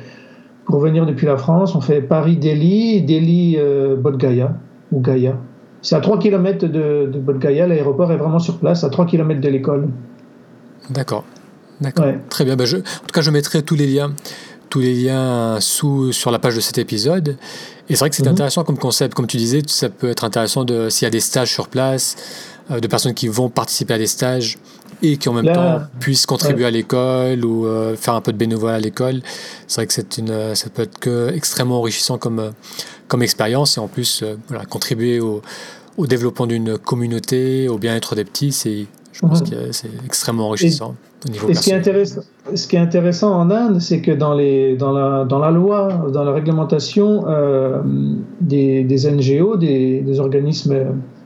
pour 0.67 0.81
venir 0.81 1.05
depuis 1.05 1.27
la 1.27 1.37
France, 1.37 1.75
on 1.75 1.81
fait 1.81 2.01
Paris-Delhi, 2.01 3.03
Delhi-Bodh 3.03 4.17
Gaya, 4.17 4.53
ou 4.93 5.01
Gaya. 5.01 5.37
C'est 5.85 5.97
à 5.97 6.01
3 6.01 6.19
km 6.19 6.67
de, 6.67 7.11
de 7.13 7.19
Bodgaya, 7.19 7.67
l'aéroport 7.67 8.11
est 8.11 8.17
vraiment 8.17 8.39
sur 8.39 8.59
place, 8.59 8.85
à 8.85 8.89
3 8.89 9.05
km 9.05 9.39
de 9.39 9.49
l'école. 9.51 9.89
D'accord. 10.89 11.25
D'accord. 11.79 12.07
Très 12.31 12.47
bien. 12.47 12.57
Ben, 12.57 12.65
je, 12.65 12.79
en 12.79 12.81
tout 12.81 13.13
cas, 13.13 13.21
je 13.21 13.31
mettrai 13.31 13.63
tous 13.63 13.75
les 13.75 13.87
liens, 13.87 14.15
tous 14.71 14.81
les 14.81 14.95
liens 14.95 15.59
sous, 15.61 16.11
sur 16.13 16.31
la 16.31 16.39
page 16.39 16.57
de 16.57 16.61
cet 16.61 16.79
épisode. 16.79 17.37
Et 17.91 17.97
c'est 17.97 17.99
vrai 17.99 18.09
que 18.09 18.17
c'est 18.17 18.25
mhm. 18.25 18.33
intéressant 18.33 18.65
comme 18.65 18.79
concept. 18.79 19.13
Comme 19.13 19.27
tu 19.27 19.37
disais, 19.37 19.61
ça 19.67 19.91
peut 19.91 20.09
être 20.09 20.25
intéressant 20.25 20.65
de, 20.65 20.89
s'il 20.89 21.05
y 21.05 21.07
a 21.07 21.11
des 21.11 21.21
stages 21.21 21.53
sur 21.53 21.69
place, 21.69 22.17
euh, 22.71 22.81
de 22.81 22.87
personnes 22.87 23.13
qui 23.13 23.29
vont 23.29 23.51
participer 23.51 23.93
à 23.93 23.99
des 23.99 24.07
stages 24.07 24.57
et 25.13 25.17
qui 25.17 25.29
en 25.29 25.35
même 25.35 25.53
temps 25.53 25.81
puissent 26.01 26.27
contribuer 26.27 26.67
à 26.67 26.71
l'école 26.71 27.45
ou 27.45 27.67
euh, 27.67 27.97
faire 27.97 28.15
un 28.15 28.21
peu 28.21 28.33
de 28.33 28.39
bénévolat 28.39 28.75
à 28.75 28.81
l'école. 28.81 29.23
C'est 29.67 29.81
vrai 29.81 29.87
que 29.87 29.93
c'est 29.93 30.19
une, 30.19 30.31
euh, 30.31 30.55
ça 30.55 30.71
peut 30.71 30.83
être 30.83 30.99
que 30.99 31.31
extrêmement 31.35 31.79
enrichissant 31.79 32.19
comme, 32.19 32.53
comme 33.09 33.23
expérience 33.23 33.77
et 33.77 33.81
en 33.81 33.89
plus 33.89 34.25
voilà, 34.49 34.65
contribuer 34.65 35.21
au, 35.21 35.43
au 35.97 36.07
développement 36.07 36.47
d'une 36.47 36.79
communauté, 36.79 37.69
au 37.69 37.79
bien-être 37.79 38.15
des 38.15 38.25
petits, 38.25 38.53
c'est, 38.53 38.87
je 39.13 39.21
pense 39.21 39.43
que 39.43 39.71
c'est 39.73 39.91
extrêmement 40.05 40.49
enrichissant. 40.49 40.97
au 41.27 41.31
niveau 41.31 41.49
et 41.49 41.55
ce, 41.55 41.63
qui 41.63 41.71
est 41.71 41.75
intéressant, 41.75 42.21
ce 42.53 42.67
qui 42.67 42.77
est 42.77 42.81
intéressant 42.81 43.33
en 43.33 43.51
Inde, 43.51 43.81
c'est 43.81 44.01
que 44.01 44.11
dans, 44.11 44.35
les, 44.35 44.77
dans, 44.77 44.93
la, 44.93 45.25
dans 45.25 45.39
la 45.39 45.51
loi, 45.51 46.09
dans 46.13 46.25
la 46.25 46.33
réglementation 46.33 47.25
euh, 47.29 47.81
des, 48.41 48.83
des, 48.83 49.11
NGO, 49.11 49.57
des, 49.57 50.01
des, 50.01 50.21
organismes 50.21 50.75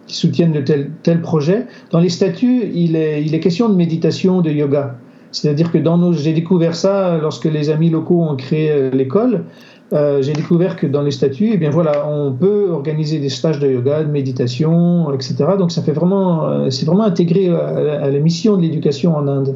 qui 0.09 0.17
soutiennent 0.17 0.53
de 0.53 0.61
tels 0.61 0.91
tel 1.03 1.21
projets, 1.21 1.67
dans 1.93 2.01
les 2.01 2.09
statuts, 2.09 2.71
il 2.75 2.97
est, 2.97 3.23
il 3.23 3.35
est 3.35 3.41
question 3.41 3.69
de 3.69 3.77
méditation, 3.77 4.41
de 4.41 4.51
yoga. 4.51 4.97
C'est-à-dire 5.31 5.71
que 5.71 5.79
dans 5.79 5.99
nos, 5.99 6.13
j'ai 6.15 6.33
découvert 6.33 6.75
ça 6.75 7.19
lorsque 7.19 7.45
les 7.45 7.71
amis 7.71 7.91
locaux 7.91 8.23
ont 8.23 8.35
créé 8.35 8.71
euh, 8.71 8.91
l'école. 8.91 9.45
Euh, 9.93 10.21
j'ai 10.21 10.35
découvert 10.35 10.77
que 10.77 10.87
dans 10.87 11.03
les 11.03 11.11
statuts, 11.11 11.51
eh 11.55 11.57
bien 11.57 11.71
voilà, 11.71 12.07
on 12.07 12.33
peut 12.33 12.69
organiser 12.71 13.19
des 13.21 13.31
stages 13.31 13.59
de 13.59 13.71
yoga, 13.71 14.05
de 14.05 14.11
méditation, 14.11 15.13
etc. 15.15 15.37
Donc 15.59 15.73
ça 15.73 15.83
fait 15.83 15.93
vraiment, 15.93 16.47
euh, 16.47 16.71
c'est 16.71 16.85
vraiment 16.85 17.05
intégré 17.05 17.49
à, 17.49 18.11
la 18.11 18.19
mission 18.19 18.57
de 18.57 18.63
l'éducation 18.63 19.17
en 19.17 19.27
Inde. 19.27 19.55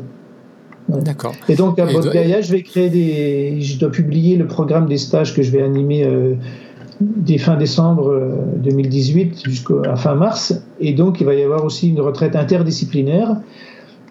D'accord. 0.89 1.33
Et 1.49 1.55
donc 1.55 1.79
à 1.79 1.87
Bodh 1.87 2.11
Gaya, 2.11 2.41
je 2.41 2.53
vais 2.53 2.63
créer 2.63 2.91
des, 2.91 3.61
je 3.61 3.79
dois 3.79 3.91
publier 3.91 4.37
le 4.37 4.47
programme 4.47 4.87
des 4.87 4.99
stages 4.99 5.35
que 5.35 5.43
je 5.43 5.51
vais 5.51 5.63
animer 5.63 6.05
euh, 6.05 6.35
dès 7.17 7.39
fin 7.39 7.57
décembre 7.57 8.35
2018 8.57 9.45
jusqu'à 9.45 9.97
fin 9.97 10.15
mars. 10.15 10.63
Et 10.81 10.93
donc 10.93 11.21
il 11.21 11.27
va 11.27 11.35
y 11.35 11.43
avoir 11.43 11.65
aussi 11.65 11.89
une 11.89 12.01
retraite 12.01 12.37
interdisciplinaire 12.37 13.37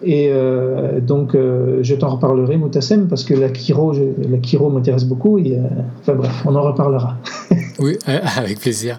et 0.04 0.28
euh, 0.30 1.00
donc, 1.00 1.34
euh, 1.34 1.78
je 1.82 1.94
t'en 1.94 2.08
reparlerai, 2.08 2.56
Moutassem, 2.56 3.08
parce 3.08 3.24
que 3.24 3.34
la 3.34 3.48
Kiro, 3.48 3.92
la 3.92 4.68
m'intéresse 4.70 5.04
beaucoup. 5.04 5.38
Et, 5.38 5.52
euh, 5.52 5.62
enfin 6.00 6.14
bref, 6.14 6.42
on 6.44 6.54
en 6.54 6.62
reparlera. 6.62 7.16
oui, 7.78 7.96
avec 8.36 8.60
plaisir. 8.60 8.98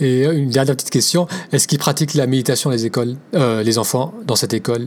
Et 0.00 0.24
une 0.24 0.50
dernière 0.50 0.76
petite 0.76 0.90
question 0.90 1.26
est-ce 1.52 1.66
qu'ils 1.66 1.78
pratiquent 1.78 2.14
la 2.14 2.26
méditation 2.26 2.70
les 2.70 2.86
écoles, 2.86 3.14
les 3.32 3.78
enfants 3.78 4.14
dans 4.26 4.36
cette 4.36 4.54
école? 4.54 4.86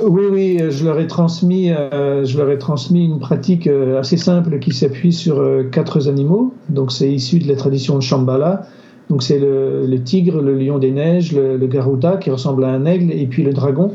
Oui, 0.00 0.22
oui, 0.30 0.58
je 0.70 0.84
leur 0.84 0.98
ai 0.98 1.06
transmis, 1.06 1.68
je 1.68 2.38
leur 2.38 2.50
ai 2.50 2.58
transmis 2.58 3.04
une 3.04 3.18
pratique 3.18 3.66
assez 3.66 4.16
simple 4.16 4.58
qui 4.58 4.72
s'appuie 4.72 5.12
sur 5.12 5.42
quatre 5.70 6.08
animaux. 6.08 6.54
Donc, 6.70 6.92
c'est 6.92 7.10
issu 7.10 7.38
de 7.38 7.48
la 7.48 7.56
tradition 7.56 8.00
Shambhala. 8.00 8.62
Donc, 9.10 9.22
c'est 9.22 9.38
le, 9.38 9.96
tigre, 10.02 10.40
le 10.40 10.54
lion 10.56 10.78
des 10.78 10.90
neiges, 10.92 11.32
le, 11.32 11.58
le 11.58 11.66
garuda 11.66 12.16
qui 12.16 12.30
ressemble 12.30 12.64
à 12.64 12.68
un 12.68 12.86
aigle, 12.86 13.12
et 13.12 13.26
puis 13.26 13.42
le 13.42 13.52
dragon. 13.52 13.92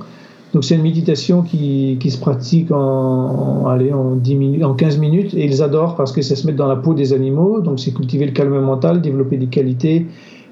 Donc 0.54 0.64
c'est 0.64 0.76
une 0.76 0.82
méditation 0.82 1.42
qui, 1.42 1.98
qui, 2.00 2.10
se 2.10 2.20
pratique 2.20 2.72
en, 2.72 3.68
allez, 3.68 3.92
en, 3.92 4.16
10 4.16 4.36
minutes, 4.36 4.64
en 4.64 4.74
15 4.74 4.98
minutes 4.98 5.34
et 5.34 5.46
ils 5.46 5.62
adorent 5.62 5.96
parce 5.96 6.12
que 6.12 6.22
ça 6.22 6.36
se 6.36 6.48
met 6.48 6.54
dans 6.54 6.68
la 6.68 6.78
peau 6.78 6.94
des 6.94 7.14
animaux. 7.14 7.60
Donc 7.60 7.80
c'est 7.80 7.92
cultiver 7.92 8.26
le 8.26 8.32
calme 8.32 8.60
mental, 8.60 9.02
développer 9.02 9.38
des 9.38 9.48
qualités 9.48 10.08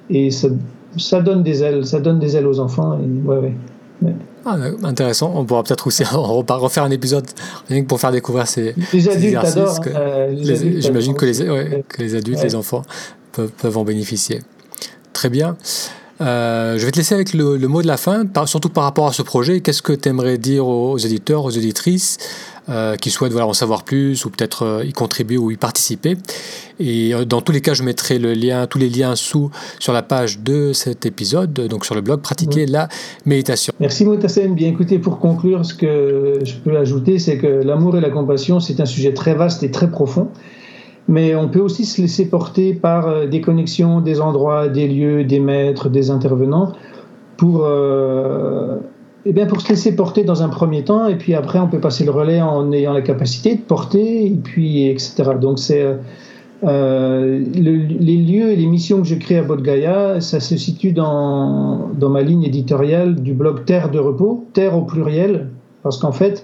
et 0.09 0.29
ça, 0.31 1.21
donne 1.21 1.43
des 1.43 1.63
ailes, 1.63 1.85
ça 1.85 1.99
donne 1.99 2.19
des 2.19 2.35
ailes 2.35 2.47
aux 2.47 2.59
enfants. 2.59 2.99
Ouais, 3.25 3.53
ouais. 4.01 4.13
Ah, 4.45 4.57
intéressant. 4.83 5.33
On 5.35 5.43
pourra 5.45 5.63
peut-être 5.63 5.87
aussi 5.87 6.03
refaire 6.11 6.83
un 6.83 6.91
épisode 6.91 7.25
pour 7.87 7.99
faire 7.99 8.11
découvrir 8.11 8.47
ces, 8.47 8.75
les 8.93 9.09
adultes 9.09 9.35
adorent, 9.37 9.81
J'imagine 10.77 11.15
que, 11.15 11.25
les, 11.25 11.83
que 11.87 12.01
les 12.01 12.15
adultes, 12.15 12.43
les 12.43 12.55
enfants 12.55 12.83
peuvent, 13.31 13.51
peuvent 13.51 13.77
en 13.77 13.83
bénéficier. 13.83 14.41
Très 15.13 15.29
bien. 15.29 15.57
Euh, 16.21 16.77
je 16.77 16.85
vais 16.85 16.91
te 16.91 16.97
laisser 16.97 17.13
avec 17.13 17.33
le, 17.33 17.57
mot 17.67 17.81
de 17.81 17.87
la 17.87 17.97
fin, 17.97 18.23
surtout 18.45 18.69
par 18.69 18.83
rapport 18.83 19.07
à 19.07 19.13
ce 19.13 19.21
projet. 19.21 19.61
Qu'est-ce 19.61 19.81
que 19.81 19.93
tu 19.93 20.09
aimerais 20.09 20.37
dire 20.37 20.67
aux, 20.67 20.97
éditeurs, 20.97 21.43
aux 21.43 21.49
éditrices 21.49 22.17
euh, 22.69 22.95
qui 22.95 23.09
souhaitent 23.11 23.31
voilà, 23.31 23.47
en 23.47 23.53
savoir 23.53 23.83
plus 23.83 24.25
ou 24.25 24.29
peut-être 24.29 24.63
euh, 24.63 24.85
y 24.85 24.93
contribuer 24.93 25.37
ou 25.37 25.51
y 25.51 25.57
participer 25.57 26.17
Et 26.79 27.13
dans 27.25 27.41
tous 27.41 27.51
les 27.51 27.61
cas, 27.61 27.73
je 27.73 27.83
mettrai 27.83 28.19
le 28.19 28.33
lien, 28.33 28.67
tous 28.67 28.77
les 28.77 28.89
liens 28.89 29.15
sous 29.15 29.51
sur 29.79 29.93
la 29.93 30.03
page 30.03 30.39
de 30.39 30.73
cet 30.73 31.05
épisode, 31.05 31.53
donc 31.53 31.85
sur 31.85 31.95
le 31.95 32.01
blog 32.01 32.21
Pratiquer 32.21 32.65
la 32.65 32.87
méditation. 33.25 33.73
Merci 33.79 34.05
Moutassem. 34.05 34.55
Bien 34.55 34.69
écoutez, 34.69 34.99
pour 34.99 35.19
conclure, 35.19 35.65
ce 35.65 35.73
que 35.73 36.39
je 36.43 36.55
peux 36.55 36.75
ajouter, 36.77 37.19
c'est 37.19 37.37
que 37.37 37.47
l'amour 37.47 37.97
et 37.97 38.01
la 38.01 38.09
compassion, 38.09 38.59
c'est 38.59 38.79
un 38.79 38.85
sujet 38.85 39.13
très 39.13 39.35
vaste 39.35 39.63
et 39.63 39.71
très 39.71 39.89
profond 39.89 40.29
mais 41.07 41.35
on 41.35 41.49
peut 41.49 41.59
aussi 41.59 41.85
se 41.85 42.01
laisser 42.01 42.25
porter 42.29 42.73
par 42.73 43.07
euh, 43.07 43.27
des 43.27 43.41
connexions, 43.41 44.01
des 44.01 44.21
endroits, 44.21 44.67
des 44.67 44.87
lieux, 44.87 45.23
des 45.23 45.39
maîtres, 45.39 45.89
des 45.89 46.09
intervenants, 46.09 46.73
pour, 47.37 47.65
euh, 47.65 48.77
eh 49.25 49.33
bien 49.33 49.45
pour 49.45 49.61
se 49.61 49.69
laisser 49.69 49.95
porter 49.95 50.23
dans 50.23 50.43
un 50.43 50.49
premier 50.49 50.83
temps, 50.83 51.07
et 51.07 51.15
puis 51.15 51.33
après 51.33 51.59
on 51.59 51.67
peut 51.67 51.79
passer 51.79 52.05
le 52.05 52.11
relais 52.11 52.41
en 52.41 52.71
ayant 52.71 52.93
la 52.93 53.01
capacité 53.01 53.55
de 53.55 53.61
porter, 53.61 54.27
et 54.27 54.39
puis 54.43 54.87
etc. 54.87 55.31
Donc 55.39 55.59
c'est 55.59 55.85
euh, 56.63 57.43
les 57.53 58.17
lieux 58.17 58.51
et 58.51 58.55
les 58.55 58.65
missions 58.65 59.01
que 59.01 59.07
je 59.07 59.15
crée 59.15 59.37
à 59.37 59.43
Bodh 59.43 59.67
ça 60.19 60.39
se 60.39 60.57
situe 60.57 60.91
dans, 60.91 61.89
dans 61.99 62.09
ma 62.09 62.21
ligne 62.21 62.43
éditoriale 62.43 63.15
du 63.15 63.33
blog 63.33 63.65
Terre 63.65 63.91
de 63.91 63.99
repos, 63.99 64.45
Terre 64.53 64.77
au 64.77 64.81
pluriel, 64.81 65.49
parce 65.83 65.97
qu'en 65.97 66.11
fait, 66.11 66.43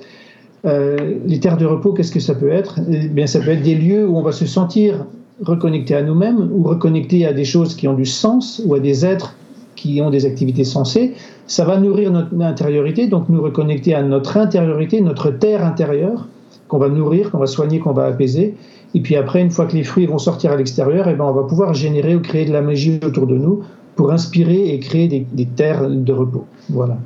euh, 0.66 1.16
les 1.26 1.40
terres 1.40 1.58
de 1.58 1.66
repos, 1.66 1.94
qu'est-ce 1.94 2.12
que 2.12 2.20
ça 2.20 2.36
peut 2.36 2.52
être? 2.52 2.80
Eh 2.92 3.08
bien, 3.08 3.26
Ça 3.26 3.40
peut 3.40 3.52
être 3.52 3.64
des 3.64 3.76
lieux 3.76 4.08
où 4.08 4.18
on 4.18 4.22
va 4.22 4.32
se 4.32 4.46
sentir 4.46 5.06
reconnecté 5.42 5.96
à 5.96 6.04
nous-mêmes 6.04 6.50
ou 6.54 6.64
reconnecté 6.64 7.26
à 7.26 7.34
des 7.34 7.46
choses 7.46 7.76
qui 7.76 7.88
ont 7.88 7.96
du 7.96 8.06
sens 8.06 8.62
ou 8.66 8.76
à 8.76 8.80
des 8.80 9.06
êtres 9.06 9.36
qui 9.82 10.00
ont 10.02 10.12
des 10.12 10.26
activités 10.28 10.64
sensées. 10.64 11.14
Ça 11.48 11.66
va 11.66 11.78
nourrir 11.78 12.12
notre 12.12 12.40
intériorité, 12.40 13.08
donc 13.08 13.30
nous 13.30 13.42
reconnecter 13.42 13.96
à 13.96 14.04
notre 14.04 14.38
intériorité, 14.38 15.02
notre 15.02 15.32
terre 15.32 15.66
intérieure, 15.66 16.28
qu'on 16.68 16.78
va 16.78 16.88
nourrir, 16.88 17.32
qu'on 17.32 17.40
va 17.40 17.48
soigner, 17.48 17.80
qu'on 17.80 17.94
va 17.94 18.06
apaiser. 18.06 18.56
Et 18.94 19.02
puis 19.02 19.16
après, 19.16 19.42
une 19.42 19.50
fois 19.50 19.66
que 19.66 19.76
les 19.76 19.84
fruits 19.84 20.06
vont 20.06 20.20
sortir 20.20 20.52
à 20.52 20.56
l'extérieur, 20.56 21.08
eh 21.08 21.16
ben, 21.16 21.26
on 21.26 21.34
va 21.34 21.44
pouvoir 21.44 21.74
générer 21.74 22.16
ou 22.16 22.22
créer 22.22 22.46
de 22.46 22.54
la 22.54 22.62
magie 22.62 23.00
autour 23.04 23.26
de 23.26 23.36
nous 23.36 23.64
pour 23.96 24.12
inspirer 24.12 24.70
et 24.70 24.80
créer 24.80 25.08
des, 25.08 25.46
terres 25.46 25.90
de 25.90 26.14
repos. 26.14 26.46
Voilà. 26.70 26.98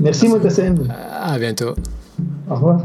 Merci, 0.00 0.28
Motassem. 0.28 0.88
À 1.22 1.38
bientôt. 1.38 1.74
Au 2.50 2.54
revoir. 2.54 2.80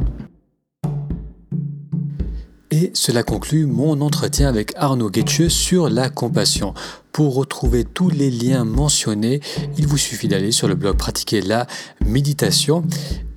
Et 2.71 2.91
cela 2.93 3.23
conclut 3.23 3.65
mon 3.65 3.99
entretien 4.01 4.47
avec 4.47 4.73
Arnaud 4.75 5.10
Guetcheux 5.10 5.49
sur 5.49 5.89
la 5.89 6.10
compassion. 6.10 6.75
Pour 7.12 7.34
retrouver 7.34 7.84
tous 7.84 8.10
les 8.10 8.29
liens 8.29 8.63
mentionnés, 8.63 9.39
il 9.77 9.88
vous 9.88 9.97
suffit 9.97 10.27
d'aller 10.27 10.51
sur 10.51 10.67
le 10.67 10.75
blog 10.75 10.95
Pratiquer 10.95 11.41
la 11.41 11.65
méditation. 12.05 12.84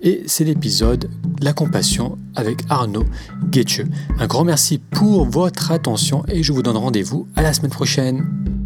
Et 0.02 0.22
c'est 0.26 0.44
l'épisode 0.44 1.08
La 1.40 1.54
compassion 1.54 2.18
avec 2.34 2.58
Arnaud 2.68 3.06
Guetcheux. 3.50 3.88
Un 4.18 4.26
grand 4.26 4.44
merci 4.44 4.78
pour 4.78 5.24
votre 5.24 5.72
attention 5.72 6.24
et 6.28 6.42
je 6.42 6.52
vous 6.52 6.62
donne 6.62 6.76
rendez-vous 6.76 7.26
à 7.34 7.42
la 7.42 7.54
semaine 7.54 7.70
prochaine. 7.70 8.61